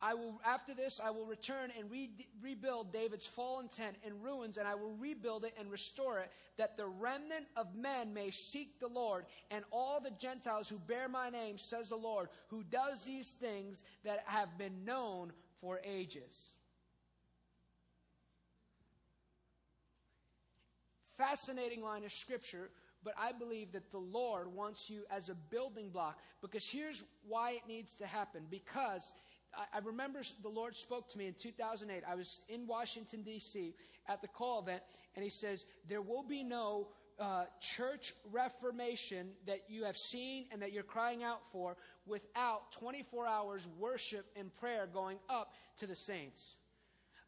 [0.00, 2.10] I will, after this, I will return and re-
[2.42, 6.76] rebuild David's fallen tent in ruins, and I will rebuild it and restore it, that
[6.76, 11.30] the remnant of men may seek the Lord, and all the Gentiles who bear my
[11.30, 15.32] name, says the Lord, who does these things that have been known
[15.62, 16.52] for ages.
[21.16, 22.68] Fascinating line of scripture,
[23.02, 27.52] but I believe that the Lord wants you as a building block, because here's why
[27.52, 28.42] it needs to happen.
[28.50, 29.12] Because
[29.56, 32.02] I, remember the Lord spoke to me in 2008.
[32.08, 33.74] I was in Washington, D.C.
[34.08, 34.82] at the call event,
[35.14, 36.88] and He says, There will be no
[37.18, 43.26] uh, church reformation that you have seen and that you're crying out for without 24
[43.26, 46.56] hours worship and prayer going up to the saints.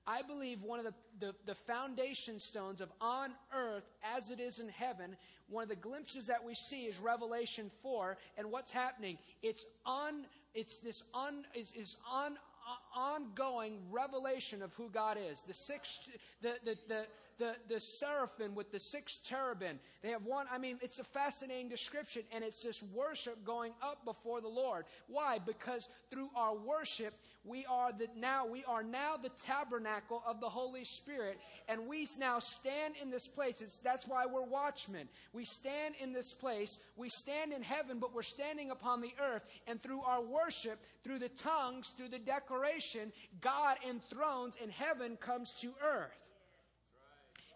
[0.06, 4.58] I believe one of the, the, the, foundation stones of on earth as it is
[4.58, 5.14] in heaven,
[5.50, 8.16] one of the glimpses that we see is Revelation 4.
[8.38, 9.18] And what's happening?
[9.42, 15.42] It's on, it's this on, is, is on, uh, ongoing revelation of who God is.
[15.42, 16.00] The six,
[16.42, 17.06] the, the, the,
[17.38, 19.78] the, the seraphim with the six cherubim.
[20.02, 24.04] They have one, I mean, it's a fascinating description, and it's this worship going up
[24.04, 24.84] before the Lord.
[25.06, 25.38] Why?
[25.38, 30.48] Because through our worship, we are the now we are now the tabernacle of the
[30.48, 33.60] Holy Spirit, and we now stand in this place.
[33.60, 35.08] It's, that's why we're watchmen.
[35.32, 36.78] We stand in this place.
[36.96, 41.20] We stand in heaven, but we're standing upon the earth, and through our worship, through
[41.20, 46.27] the tongues, through the declaration, God enthrones and heaven comes to earth.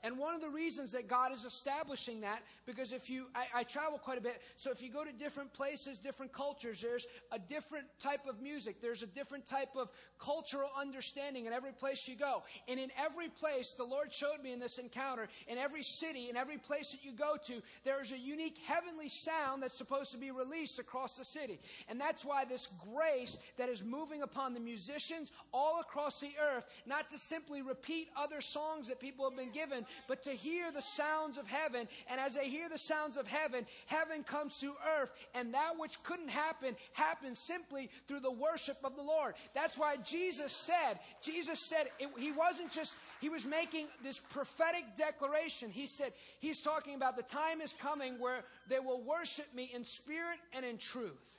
[0.05, 3.63] And one of the reasons that God is establishing that, because if you, I, I,
[3.63, 7.39] travel quite a bit, so if you go to different places, different cultures, there's a
[7.39, 12.17] different type of music, there's a different type of cultural understanding in every place you
[12.17, 12.43] go.
[12.67, 16.37] And in every place, the Lord showed me in this encounter, in every city, in
[16.37, 20.19] every place that you go to, there is a unique heavenly sound that's supposed to
[20.19, 21.61] be released across the city.
[21.89, 26.67] And that's why this grace that is moving upon the musicians all across the earth,
[26.87, 30.83] not to simply repeat other songs that people have been given, but to hear the
[30.83, 31.89] sounds of heaven.
[32.09, 35.11] And as they hear the sounds of heaven, heaven comes to earth.
[35.35, 39.35] And that which couldn't happen happens simply through the worship of the Lord.
[39.55, 44.85] That's why Jesus said, Jesus said, it, he wasn't just, he was making this prophetic
[44.97, 45.71] declaration.
[45.71, 49.85] He said, he's talking about the time is coming where they will worship me in
[49.85, 51.39] spirit and in truth.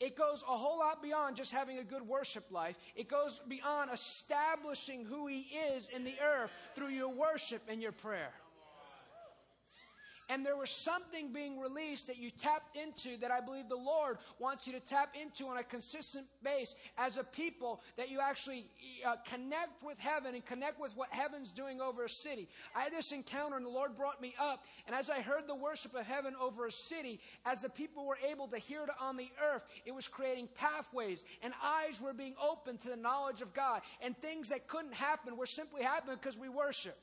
[0.00, 2.76] It goes a whole lot beyond just having a good worship life.
[2.96, 5.40] It goes beyond establishing who He
[5.74, 8.32] is in the earth through your worship and your prayer
[10.30, 14.18] and there was something being released that you tapped into that I believe the Lord
[14.38, 18.64] wants you to tap into on a consistent base as a people that you actually
[19.04, 22.48] uh, connect with heaven and connect with what heaven's doing over a city.
[22.76, 24.64] I had this encounter and the Lord brought me up.
[24.86, 28.18] And as I heard the worship of heaven over a city, as the people were
[28.30, 32.36] able to hear it on the earth, it was creating pathways and eyes were being
[32.40, 33.82] opened to the knowledge of God.
[34.00, 36.96] And things that couldn't happen were simply happening because we worship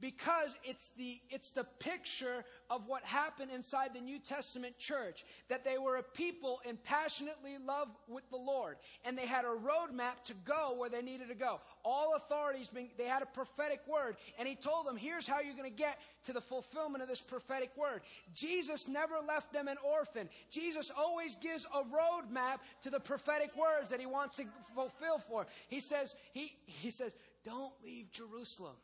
[0.00, 5.24] because it's the, it's the picture of what happened inside the New Testament church.
[5.48, 8.76] That they were a people in passionately love with the Lord.
[9.04, 11.60] And they had a roadmap to go where they needed to go.
[11.84, 14.16] All authorities, being, they had a prophetic word.
[14.38, 17.20] And he told them, here's how you're going to get to the fulfillment of this
[17.20, 18.02] prophetic word.
[18.34, 20.28] Jesus never left them an orphan.
[20.50, 25.46] Jesus always gives a roadmap to the prophetic words that he wants to fulfill for.
[25.68, 28.74] He says, he, he says, don't leave Jerusalem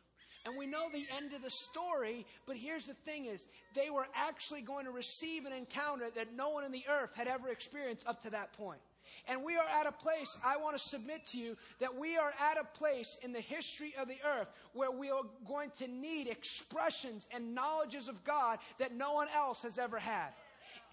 [0.45, 4.07] and we know the end of the story, but here's the thing is they were
[4.15, 8.07] actually going to receive an encounter that no one in the earth had ever experienced
[8.09, 8.81] up to that point.
[9.29, 12.33] And we are at a place, I want to submit to you, that we are
[12.41, 16.29] at a place in the history of the earth where we are going to need
[16.29, 20.31] expressions and knowledges of God that no one else has ever had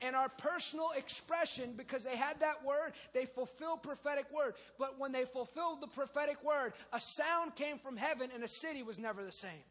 [0.01, 4.53] and our personal expression because they had that word, they fulfilled prophetic word.
[4.77, 8.83] But when they fulfilled the prophetic word, a sound came from heaven and a city
[8.83, 9.63] was never the same.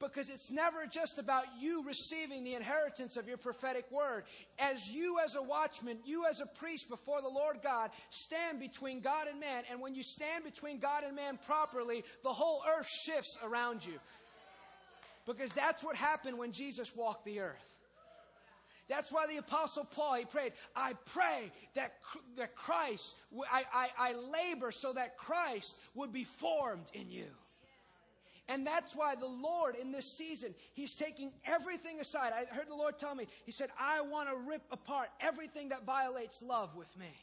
[0.00, 4.24] Because it's never just about you receiving the inheritance of your prophetic word.
[4.58, 9.00] As you, as a watchman, you, as a priest before the Lord God, stand between
[9.00, 9.62] God and man.
[9.70, 14.00] And when you stand between God and man properly, the whole earth shifts around you.
[15.26, 17.76] Because that's what happened when Jesus walked the earth.
[18.88, 21.94] That's why the apostle Paul, he prayed, I pray that,
[22.36, 23.16] that Christ,
[23.50, 27.26] I, I, I labor so that Christ would be formed in you.
[28.48, 32.32] And that's why the Lord in this season, He's taking everything aside.
[32.34, 35.86] I heard the Lord tell me, He said, I want to rip apart everything that
[35.86, 37.14] violates love with me.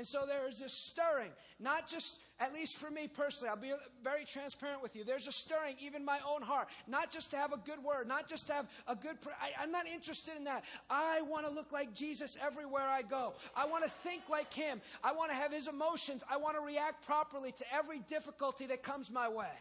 [0.00, 1.28] And so there is this stirring,
[1.58, 5.04] not just, at least for me personally, I'll be very transparent with you.
[5.04, 8.26] There's a stirring, even my own heart, not just to have a good word, not
[8.26, 10.64] just to have a good, I, I'm not interested in that.
[10.88, 13.34] I want to look like Jesus everywhere I go.
[13.54, 14.80] I want to think like Him.
[15.04, 16.24] I want to have His emotions.
[16.30, 19.52] I want to react properly to every difficulty that comes my way.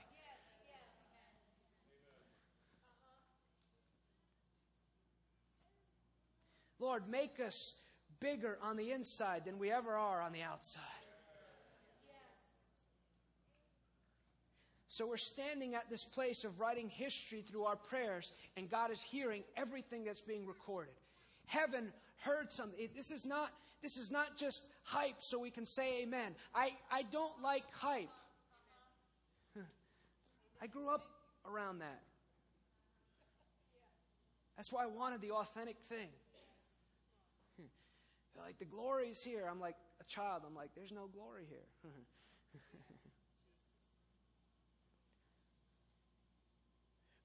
[6.79, 7.73] Lord, make us
[8.19, 10.83] bigger on the inside than we ever are on the outside.
[14.87, 19.01] So we're standing at this place of writing history through our prayers, and God is
[19.01, 20.93] hearing everything that's being recorded.
[21.45, 22.89] Heaven heard something.
[22.95, 23.51] This is not
[23.81, 26.35] this is not just hype so we can say amen.
[26.53, 28.09] I, I don't like hype.
[30.61, 31.05] I grew up
[31.49, 32.01] around that.
[34.57, 36.09] That's why I wanted the authentic thing.
[38.37, 39.47] Like the glory is here.
[39.49, 40.43] I'm like a child.
[40.47, 41.65] I'm like, there's no glory here.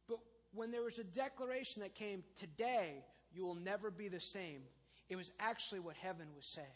[0.09, 0.19] but
[0.53, 4.63] when there was a declaration that came, today you will never be the same,
[5.09, 6.67] it was actually what heaven was saying.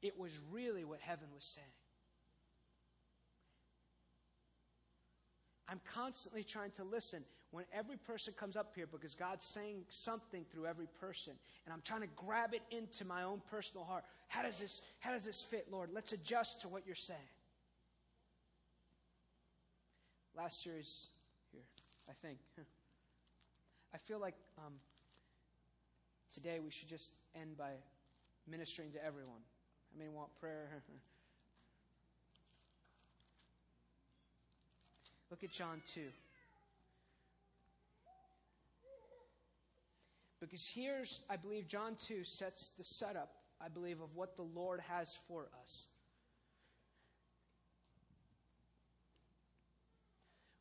[0.00, 1.66] It was really what heaven was saying.
[5.68, 10.44] I'm constantly trying to listen when every person comes up here because God's saying something
[10.52, 11.32] through every person.
[11.64, 14.04] And I'm trying to grab it into my own personal heart.
[14.28, 15.90] How does this, how does this fit, Lord?
[15.92, 17.18] Let's adjust to what you're saying.
[20.36, 21.06] Last series
[21.52, 21.62] here,
[22.08, 22.38] I think.
[23.94, 24.74] I feel like um,
[26.32, 27.70] today we should just end by
[28.46, 29.40] ministering to everyone.
[29.94, 30.68] I may want prayer.
[35.30, 36.02] Look at John 2.
[40.40, 43.30] Because here's, I believe, John 2 sets the setup,
[43.60, 45.86] I believe, of what the Lord has for us.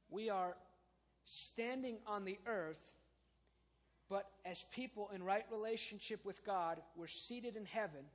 [0.10, 0.56] We are
[1.26, 2.80] standing on the earth,
[4.10, 8.06] but as people in right relationship with God, we're seated in heaven,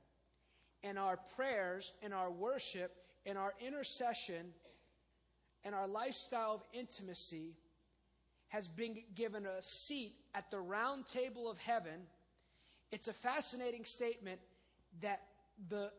[0.83, 2.91] and our prayers and our worship
[3.25, 4.47] and our intercession
[5.63, 7.55] and our lifestyle of intimacy
[8.53, 12.05] has been given a seat at the round table of heaven.
[12.91, 14.39] It's a fascinating statement
[15.01, 15.23] that
[15.69, 15.91] the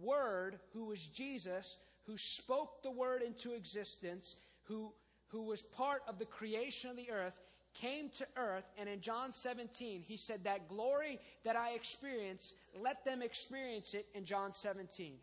[0.00, 4.92] Word, who was Jesus, who spoke the Word into existence, who,
[5.26, 7.34] who was part of the creation of the earth,
[7.74, 13.04] came to earth, and in John 17, he said, That glory that I experience, let
[13.04, 15.14] them experience it in John 17.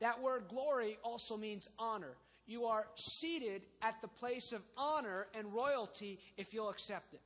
[0.00, 2.16] That word glory also means honor
[2.50, 7.20] you are seated at the place of honor and royalty if you'll accept it.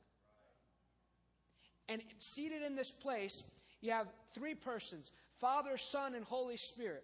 [1.89, 3.43] And seated in this place,
[3.81, 7.03] you have three persons Father, Son, and Holy Spirit.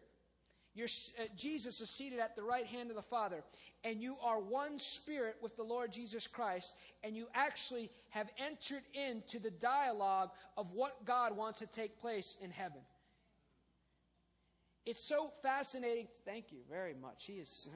[0.77, 0.87] Uh,
[1.35, 3.43] Jesus is seated at the right hand of the Father,
[3.83, 8.83] and you are one spirit with the Lord Jesus Christ, and you actually have entered
[8.93, 12.81] into the dialogue of what God wants to take place in heaven.
[14.85, 16.07] It's so fascinating.
[16.25, 17.25] Thank you very much.
[17.25, 17.67] He is.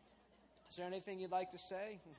[0.70, 2.00] is there anything you'd like to say?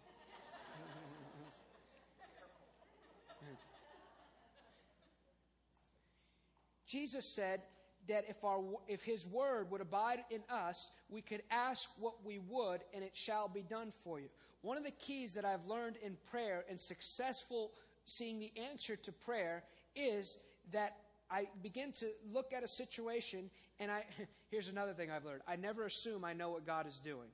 [6.88, 7.62] Jesus said
[8.08, 12.40] that if, our, if His word would abide in us, we could ask what we
[12.40, 14.30] would, and it shall be done for you.
[14.62, 17.72] One of the keys that I've learned in prayer and successful
[18.06, 19.64] seeing the answer to prayer
[19.96, 20.38] is
[20.72, 20.96] that
[21.30, 23.50] I begin to look at a situation,
[23.80, 24.04] and I
[24.52, 27.30] here's another thing I've learned: I never assume I know what God is doing.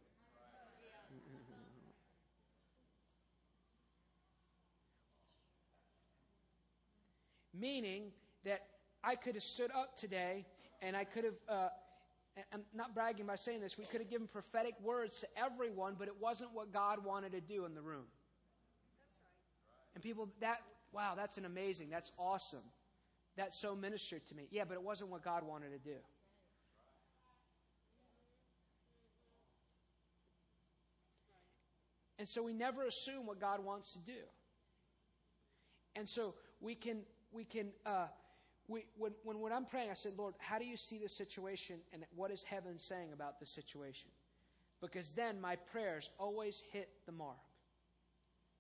[7.53, 8.11] Meaning
[8.45, 8.61] that
[9.03, 10.45] I could have stood up today,
[10.81, 11.35] and I could have.
[11.49, 11.67] Uh,
[12.53, 13.77] I'm not bragging by saying this.
[13.77, 17.41] We could have given prophetic words to everyone, but it wasn't what God wanted to
[17.41, 18.05] do in the room.
[19.95, 20.61] And people, that
[20.93, 21.89] wow, that's an amazing.
[21.89, 22.63] That's awesome.
[23.38, 24.47] That so ministered to me.
[24.51, 25.97] Yeah, but it wasn't what God wanted to do.
[32.19, 34.19] And so we never assume what God wants to do.
[35.95, 36.99] And so we can,
[37.32, 38.05] we can, uh,
[38.67, 41.77] we, when, when, when I'm praying, I said, Lord, how do you see this situation
[41.93, 44.09] and what is heaven saying about this situation?
[44.82, 47.38] Because then my prayers always hit the mark.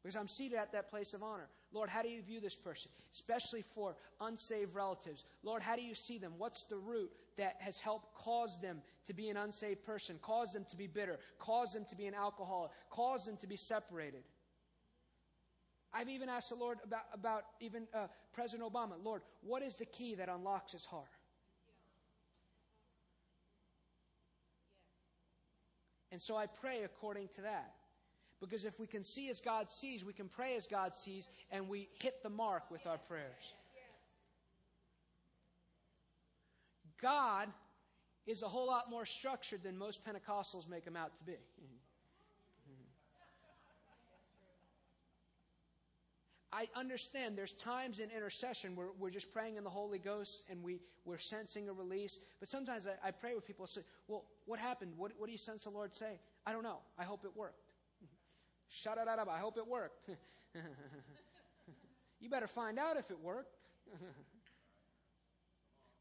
[0.01, 1.47] Because I'm seated at that place of honor.
[1.73, 2.91] Lord, how do you view this person?
[3.13, 5.23] Especially for unsaved relatives.
[5.43, 6.33] Lord, how do you see them?
[6.37, 10.65] What's the root that has helped cause them to be an unsaved person, cause them
[10.69, 14.23] to be bitter, cause them to be an alcoholic, cause them to be separated?
[15.93, 19.85] I've even asked the Lord about, about even uh, President Obama Lord, what is the
[19.85, 21.07] key that unlocks his heart?
[26.11, 27.73] And so I pray according to that.
[28.41, 31.69] Because if we can see as God sees, we can pray as God sees, and
[31.69, 33.53] we hit the mark with our prayers.
[37.01, 37.47] God
[38.25, 41.37] is a whole lot more structured than most Pentecostals make him out to be.
[46.53, 50.61] I understand there's times in intercession where we're just praying in the Holy Ghost and
[50.61, 52.19] we, we're sensing a release.
[52.41, 54.91] But sometimes I, I pray with people and say, Well, what happened?
[54.97, 56.19] What, what do you sense the Lord say?
[56.45, 56.79] I don't know.
[56.99, 57.70] I hope it worked.
[58.71, 59.29] Shut it up.
[59.29, 60.09] I hope it worked.
[62.21, 63.57] You better find out if it worked.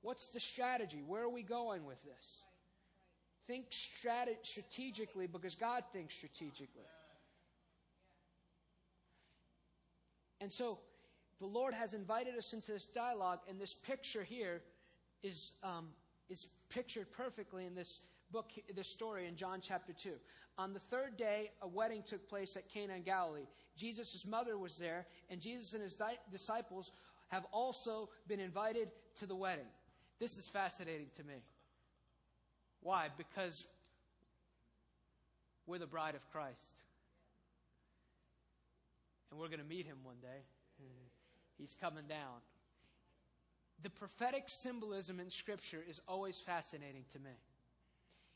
[0.03, 1.03] What's the strategy?
[1.07, 2.43] Where are we going with this?
[3.47, 6.85] Think strate- strategically because God thinks strategically.
[10.43, 10.79] And so
[11.39, 14.63] the Lord has invited us into this dialogue, and this picture here
[15.23, 15.89] is, um,
[16.29, 18.01] is pictured perfectly in this
[18.31, 20.11] book, this story in John chapter 2.
[20.61, 23.47] On the third day, a wedding took place at Cana in Galilee.
[23.79, 26.93] Jesus' mother was there, and Jesus and his di- disciples
[27.29, 28.91] have also been invited
[29.21, 29.65] to the wedding.
[30.19, 31.37] This is fascinating to me.
[32.83, 33.09] Why?
[33.17, 33.65] Because
[35.67, 36.75] we're the bride of Christ.
[39.31, 40.43] And we're going to meet him one day.
[41.57, 42.43] He's coming down.
[43.83, 47.31] The prophetic symbolism in Scripture is always fascinating to me.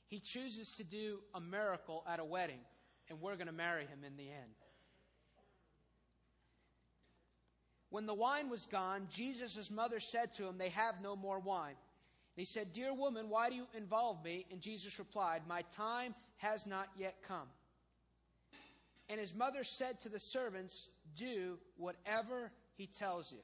[0.09, 2.61] He chooses to do a miracle at a wedding,
[3.09, 4.55] and we're going to marry him in the end.
[7.91, 11.77] When the wine was gone, Jesus' mother said to him, They have no more wine.
[12.37, 14.47] And he said, Dear woman, why do you involve me?
[14.51, 17.47] And Jesus replied, My time has not yet come.
[19.09, 23.39] And his mother said to the servants, Do whatever he tells you.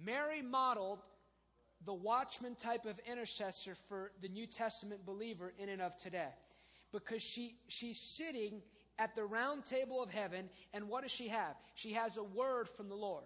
[0.00, 1.00] Mary modeled
[1.84, 6.30] the watchman type of intercessor for the New Testament believer in and of today.
[6.92, 8.62] Because she, she's sitting
[8.98, 11.54] at the round table of heaven, and what does she have?
[11.74, 13.24] She has a word from the Lord.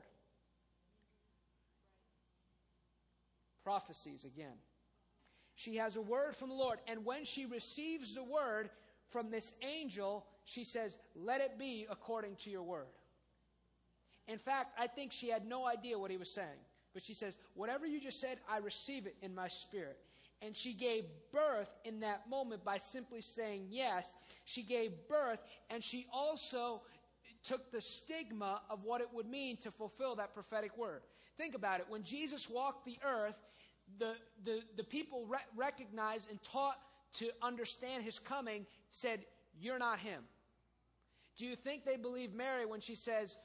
[3.63, 4.57] Prophecies again.
[5.55, 8.71] She has a word from the Lord, and when she receives the word
[9.11, 12.87] from this angel, she says, Let it be according to your word.
[14.27, 16.49] In fact, I think she had no idea what he was saying.
[16.93, 19.99] But she says, Whatever you just said, I receive it in my spirit.
[20.43, 24.07] And she gave birth in that moment by simply saying yes.
[24.45, 26.81] She gave birth, and she also
[27.43, 31.03] took the stigma of what it would mean to fulfill that prophetic word.
[31.37, 31.87] Think about it.
[31.89, 33.37] When Jesus walked the earth,
[33.99, 34.15] the,
[34.45, 36.79] the, the people re- recognized and taught
[37.15, 39.21] to understand his coming said,
[39.59, 40.23] You're not him.
[41.37, 43.37] Do you think they believe Mary when she says,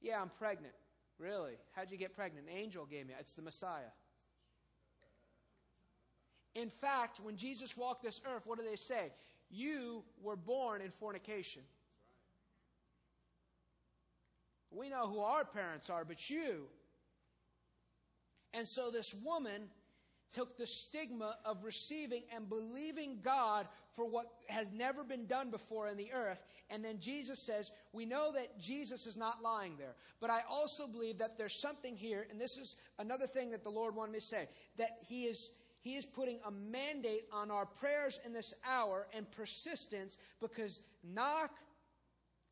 [0.00, 0.74] Yeah, I'm pregnant?
[1.18, 1.54] Really?
[1.72, 2.48] How'd you get pregnant?
[2.48, 3.14] An angel gave me.
[3.18, 3.92] It's the Messiah.
[6.54, 9.12] In fact, when Jesus walked this earth, what do they say?
[9.50, 11.62] You were born in fornication.
[14.70, 16.66] We know who our parents are, but you.
[18.52, 19.68] And so this woman
[20.32, 25.88] took the stigma of receiving and believing God for what has never been done before
[25.88, 26.44] in the earth.
[26.70, 29.94] And then Jesus says, We know that Jesus is not lying there.
[30.20, 33.70] But I also believe that there's something here, and this is another thing that the
[33.70, 35.50] Lord wanted me to say, that He is.
[35.80, 41.50] He is putting a mandate on our prayers in this hour and persistence because knock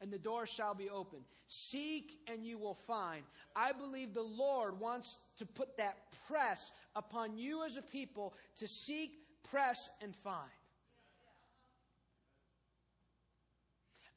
[0.02, 1.22] and the door shall be opened.
[1.46, 3.22] Seek and you will find.
[3.56, 5.96] I believe the Lord wants to put that
[6.28, 9.12] press upon you as a people to seek,
[9.50, 10.50] press, and find.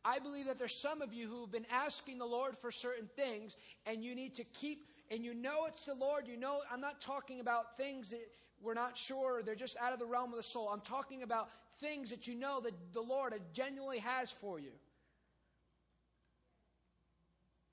[0.06, 3.10] I believe that there's some of you who have been asking the Lord for certain
[3.16, 6.28] things, and you need to keep, and you know it's the Lord.
[6.28, 8.22] You know, I'm not talking about things that
[8.62, 10.70] we're not sure, they're just out of the realm of the soul.
[10.72, 11.50] I'm talking about
[11.80, 14.72] things that you know that the Lord genuinely has for you.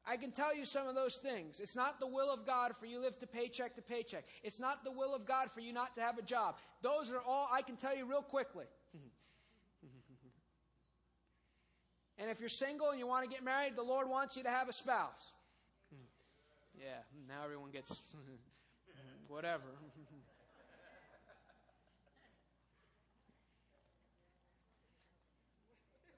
[0.04, 1.60] I can tell you some of those things.
[1.60, 4.24] It's not the will of God for you live to paycheck to paycheck.
[4.42, 6.56] It's not the will of God for you not to have a job.
[6.82, 8.64] Those are all I can tell you real quickly.
[12.18, 14.50] And if you're single and you want to get married, the Lord wants you to
[14.50, 15.32] have a spouse.
[16.78, 17.90] yeah, now everyone gets
[19.28, 19.64] whatever.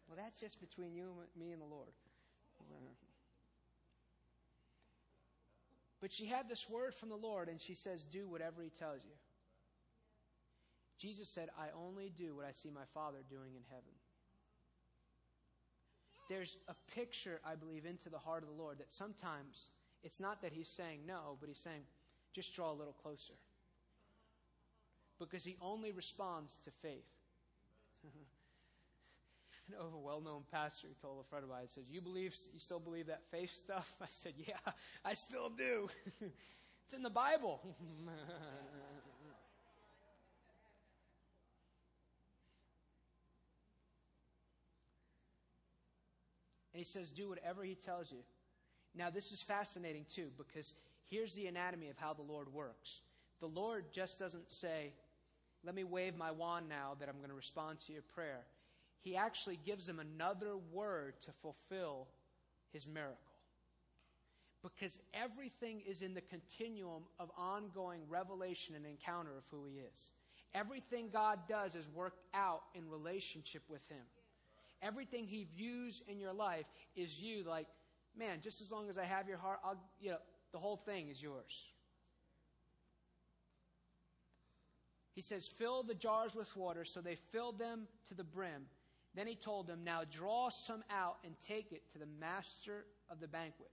[0.09, 1.93] well, that's just between you, and me, and the Lord.
[6.05, 9.01] But she had this word from the Lord, and she says, Do whatever he tells
[9.07, 9.17] you.
[10.99, 13.95] Jesus said, I only do what I see my Father doing in heaven.
[16.29, 19.68] There's a picture, I believe, into the heart of the Lord that sometimes
[20.03, 21.83] it's not that he's saying no, but he's saying,
[22.33, 23.35] just draw a little closer.
[25.18, 27.05] Because he only responds to faith.
[29.68, 32.37] an over well-known pastor who told a friend of mine, says, "You believe?
[32.53, 34.72] You still believe that faith stuff?" I said, "Yeah,
[35.05, 35.89] I still do.
[36.85, 37.61] it's in the Bible."
[46.75, 48.22] And he says, "Do whatever he tells you."
[48.95, 50.75] Now, this is fascinating too because
[51.07, 53.01] here's the anatomy of how the Lord works.
[53.41, 54.93] The Lord just doesn't say,
[55.62, 58.45] "Let me wave my wand now that I'm going to respond to your prayer."
[59.05, 62.09] he actually gives him another word to fulfill
[62.72, 63.18] his miracle.
[64.62, 70.09] because everything is in the continuum of ongoing revelation and encounter of who He is.
[70.55, 74.01] Everything God does is worked out in relationship with Him.
[74.83, 76.66] Everything He views in your life
[76.97, 77.66] is you like,
[78.16, 80.18] man, just as long as I have your heart, I'll, you know,
[80.53, 81.64] the whole thing is yours.
[85.14, 86.85] He says, Fill the jars with water.
[86.85, 88.66] So they filled them to the brim.
[89.14, 93.20] Then he told them, Now draw some out and take it to the master of
[93.20, 93.70] the banquet.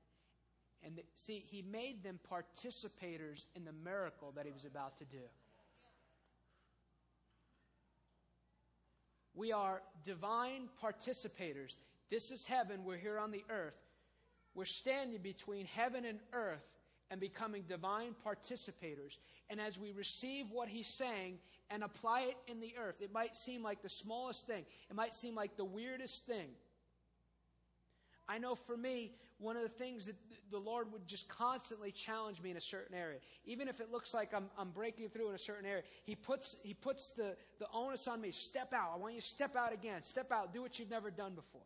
[0.84, 5.06] And the, see, he made them participators in the miracle that he was about to
[5.06, 5.22] do.
[9.34, 11.76] We are divine participators.
[12.10, 12.84] This is heaven.
[12.84, 13.78] We're here on the earth.
[14.54, 16.68] We're standing between heaven and earth
[17.10, 19.18] and becoming divine participators.
[19.50, 23.38] And as we receive what he's saying and apply it in the earth, it might
[23.38, 26.48] seem like the smallest thing, it might seem like the weirdest thing.
[28.28, 29.12] I know for me,
[29.42, 30.16] one of the things that
[30.52, 34.14] the Lord would just constantly challenge me in a certain area, even if it looks
[34.14, 37.68] like I'm, I'm breaking through in a certain area, He puts, he puts the, the
[37.74, 38.92] onus on me step out.
[38.94, 40.04] I want you to step out again.
[40.04, 40.54] Step out.
[40.54, 41.62] Do what you've never done before.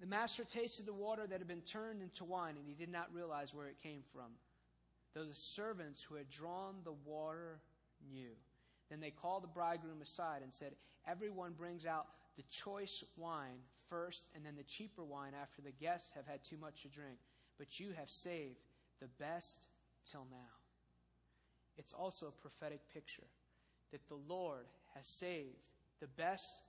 [0.00, 3.12] The master tasted the water that had been turned into wine, and he did not
[3.12, 4.32] realize where it came from.
[5.14, 7.60] Though the servants who had drawn the water
[8.12, 8.34] knew.
[8.90, 10.72] Then they called the bridegroom aside and said,
[11.08, 12.06] Everyone brings out
[12.36, 13.58] the choice wine
[13.88, 17.18] first, and then the cheaper wine after the guests have had too much to drink.
[17.58, 18.60] But you have saved
[19.00, 19.66] the best
[20.10, 20.54] till now.
[21.76, 23.26] It's also a prophetic picture
[23.92, 25.70] that the Lord has saved
[26.00, 26.62] the best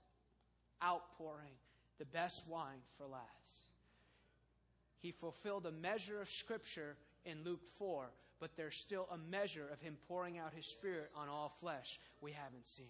[0.83, 1.55] outpouring
[1.97, 3.71] the best wine for last.
[4.99, 6.95] He fulfilled a measure of Scripture
[7.25, 8.09] in Luke 4,
[8.39, 12.31] but there's still a measure of Him pouring out His Spirit on all flesh we
[12.31, 12.85] haven't seen.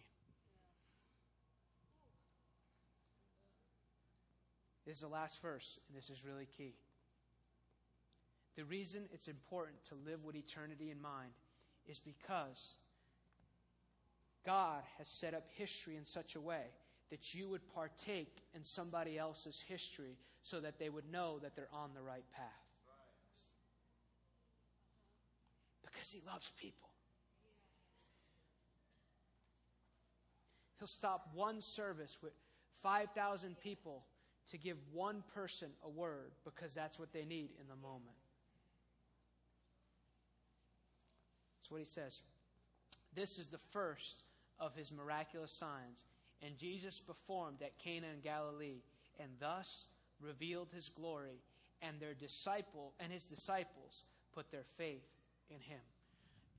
[4.86, 6.74] This is the last verse, and this is really key.
[8.56, 11.32] The reason it's important to live with eternity in mind
[11.88, 12.74] is because
[14.46, 16.64] God has set up history in such a way
[17.10, 21.68] that you would partake in somebody else's history so that they would know that they're
[21.74, 22.67] on the right path.
[25.98, 26.90] Because He loves people.
[30.78, 32.34] He'll stop one service with
[32.84, 34.04] 5,000 people
[34.52, 38.16] to give one person a word because that's what they need in the moment.
[41.58, 42.22] That's what he says.
[43.16, 44.22] This is the first
[44.60, 46.04] of his miraculous signs
[46.44, 48.82] and Jesus performed at Cana in Galilee,
[49.20, 49.88] and thus
[50.22, 51.42] revealed his glory,
[51.82, 55.04] and their disciple and his disciples put their faith
[55.50, 55.82] in him.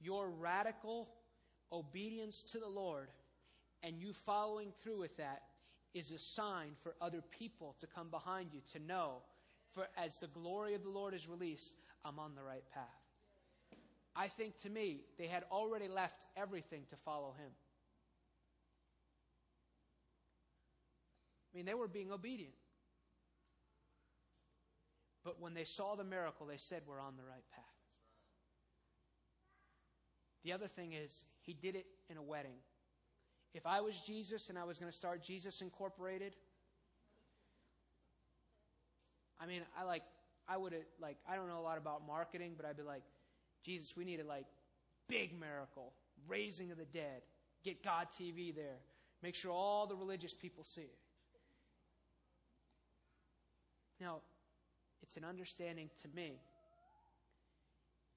[0.00, 1.08] Your radical
[1.72, 3.08] obedience to the Lord
[3.82, 5.42] and you following through with that
[5.94, 9.22] is a sign for other people to come behind you to know
[9.74, 11.74] for as the glory of the Lord is released,
[12.04, 12.84] I'm on the right path.
[14.16, 17.50] I think to me, they had already left everything to follow him.
[21.52, 22.54] I mean, they were being obedient.
[25.24, 27.77] But when they saw the miracle, they said, We're on the right path.
[30.44, 32.56] The other thing is, he did it in a wedding.
[33.54, 36.34] If I was Jesus and I was going to start Jesus Incorporated,
[39.40, 40.02] I mean, I like,
[40.48, 43.02] I would have, like, I don't know a lot about marketing, but I'd be like,
[43.64, 44.46] Jesus, we need a, like,
[45.08, 45.92] big miracle,
[46.26, 47.22] raising of the dead,
[47.64, 48.78] get God TV there,
[49.22, 50.98] make sure all the religious people see it.
[54.00, 54.18] Now,
[55.02, 56.40] it's an understanding to me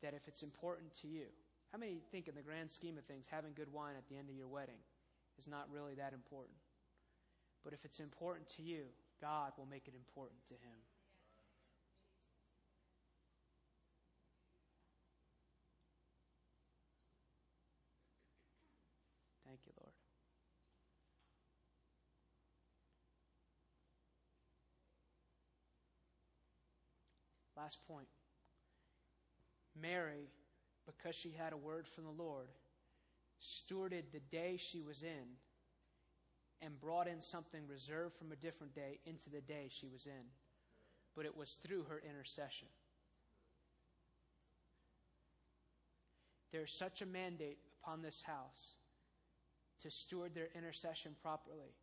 [0.03, 1.25] that if it's important to you,
[1.71, 4.29] how many think in the grand scheme of things, having good wine at the end
[4.29, 4.81] of your wedding
[5.39, 6.57] is not really that important?
[7.63, 8.83] But if it's important to you,
[9.21, 10.77] God will make it important to Him.
[19.47, 19.91] Thank you, Lord.
[27.55, 28.07] Last point.
[29.79, 30.27] Mary,
[30.85, 32.47] because she had a word from the Lord,
[33.41, 35.27] stewarded the day she was in
[36.61, 40.25] and brought in something reserved from a different day into the day she was in.
[41.15, 42.67] But it was through her intercession.
[46.51, 48.75] There's such a mandate upon this house
[49.83, 51.73] to steward their intercession properly,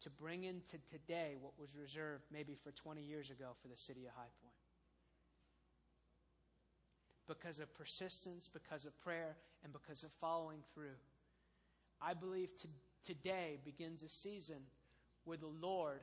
[0.00, 4.06] to bring into today what was reserved maybe for 20 years ago for the city
[4.06, 4.51] of High Point
[7.28, 10.98] because of persistence, because of prayer, and because of following through.
[12.00, 12.68] I believe to,
[13.06, 14.56] today begins a season
[15.24, 16.00] where the Lord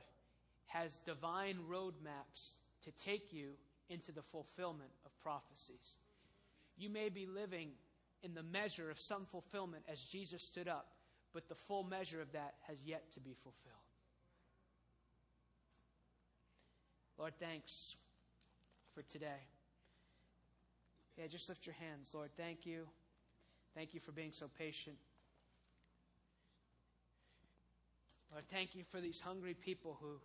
[0.66, 3.50] has divine roadmaps to take you
[3.88, 5.94] into the fulfillment of prophecies.
[6.78, 7.70] You may be living
[8.22, 10.86] in the measure of some fulfillment as Jesus stood up,
[11.34, 13.76] but the full measure of that has yet to be fulfilled.
[17.18, 17.96] Lord, thanks
[18.94, 19.40] for today.
[21.20, 22.12] Yeah, just lift your hands.
[22.14, 22.86] Lord, thank you.
[23.76, 24.96] Thank you for being so patient.
[28.32, 30.18] Lord, thank you for these hungry people who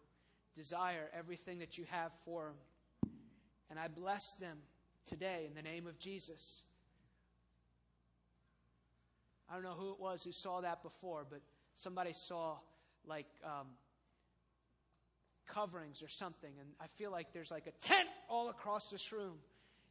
[0.55, 2.53] desire everything that you have for
[3.01, 3.11] them.
[3.69, 4.57] And I bless them
[5.05, 6.61] today in the name of Jesus.
[9.49, 11.41] I don't know who it was who saw that before, but
[11.75, 12.55] somebody saw
[13.05, 13.67] like um,
[15.45, 16.53] coverings or something.
[16.57, 19.33] And I feel like there's like a tent all across this room.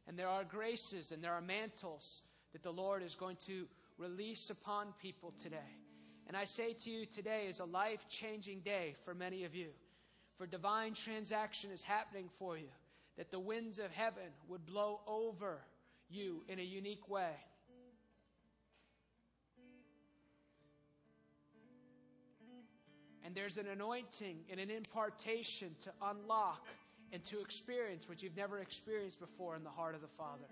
[0.07, 2.21] And there are graces and there are mantles
[2.53, 5.57] that the Lord is going to release upon people today.
[6.27, 9.67] And I say to you, today is a life changing day for many of you.
[10.37, 12.67] For divine transaction is happening for you,
[13.17, 15.59] that the winds of heaven would blow over
[16.09, 17.31] you in a unique way.
[23.23, 26.63] And there's an anointing and an impartation to unlock
[27.15, 30.51] and to experience what you've never experienced before in the heart of the Father.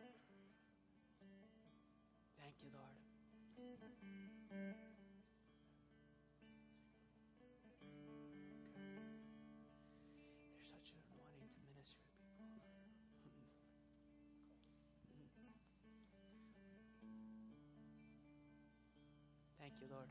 [2.39, 2.95] Thank you, Lord.
[3.59, 3.83] There's
[10.71, 13.43] such an anointing to minister to people.
[19.59, 20.07] Thank you, Lord.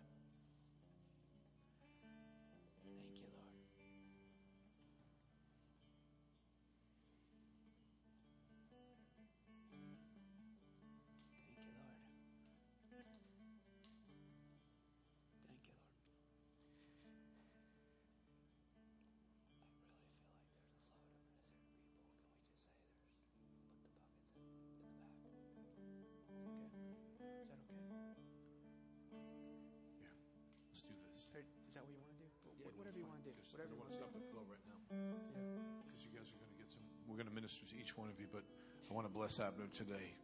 [33.53, 35.85] Just- Whatever I don't want to to stop the flow right now Yeah.
[35.85, 36.81] because you guys are going to get some.
[37.07, 38.43] We're going to minister to each one of you, but
[38.89, 40.17] I want to bless Abner today.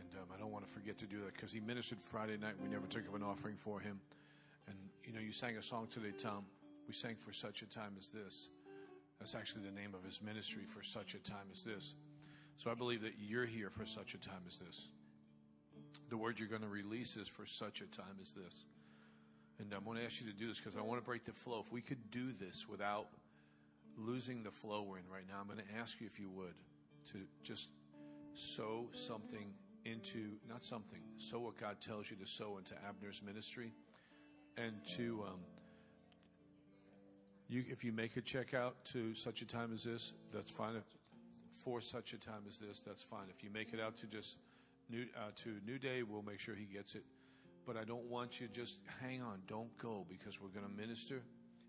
[0.00, 2.54] And um, I don't want to forget to do that because he ministered Friday night.
[2.62, 4.00] We never took up an offering for him.
[4.66, 6.44] And, you know, you sang a song today, Tom.
[6.86, 8.48] We sang For Such a Time as This.
[9.18, 11.94] That's actually the name of his ministry, For Such a Time as This.
[12.56, 14.88] So I believe that you're here for such a time as this.
[16.10, 18.66] The word you're going to release is for such a time as this.
[19.60, 21.32] And I'm going to ask you to do this because I want to break the
[21.32, 21.62] flow.
[21.64, 23.08] If we could do this without
[23.96, 26.54] losing the flow we're in right now, I'm going to ask you if you would
[27.12, 27.68] to just
[28.34, 29.52] sow something
[29.84, 33.72] into, not something, sow what God tells you to sow into Abner's ministry.
[34.56, 35.40] And to, um,
[37.48, 40.74] you, if you make a check out to such a time as this, that's fine.
[41.64, 43.26] For such a time as this, that's fine.
[43.36, 44.38] If you make it out to just
[44.88, 47.04] new, uh, to New Day, we'll make sure he gets it.
[47.68, 50.74] But I don't want you to just hang on, don't go because we're going to
[50.74, 51.20] minister.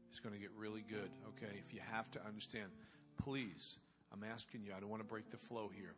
[0.09, 1.09] It's going to get really good.
[1.35, 2.67] Okay, if you have to understand,
[3.21, 3.77] please,
[4.13, 4.71] I'm asking you.
[4.75, 5.93] I don't want to break the flow here.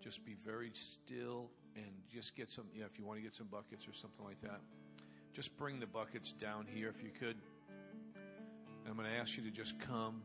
[0.00, 2.66] Just be very still and just get some.
[2.72, 4.60] Yeah, if you want to get some buckets or something like that,
[5.32, 7.36] just bring the buckets down here if you could.
[8.14, 10.22] And I'm going to ask you to just come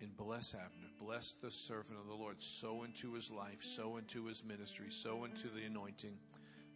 [0.00, 0.86] and bless Abner.
[1.00, 2.40] Bless the servant of the Lord.
[2.40, 6.16] Sow into his life, sow into his ministry, sow into the anointing,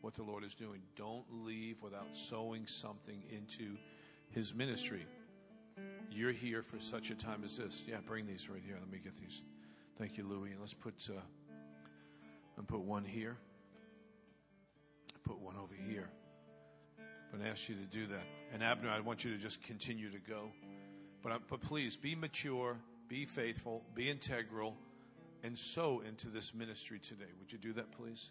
[0.01, 0.81] what the Lord is doing.
[0.97, 3.77] Don't leave without sowing something into
[4.31, 5.07] his ministry.
[6.11, 7.85] You're here for such a time as this.
[7.87, 8.77] Yeah, bring these right here.
[8.81, 9.43] Let me get these.
[9.99, 10.51] Thank you, Louis.
[10.51, 11.21] And let's put uh,
[12.57, 13.37] and put one here.
[15.25, 16.09] Put one over here.
[17.31, 18.25] But I ask you to do that.
[18.53, 20.51] And Abner, I want you to just continue to go.
[21.23, 22.77] But, I, but please be mature,
[23.09, 24.75] be faithful, be integral,
[25.45, 27.31] and sow into this ministry today.
[27.39, 28.31] Would you do that, please?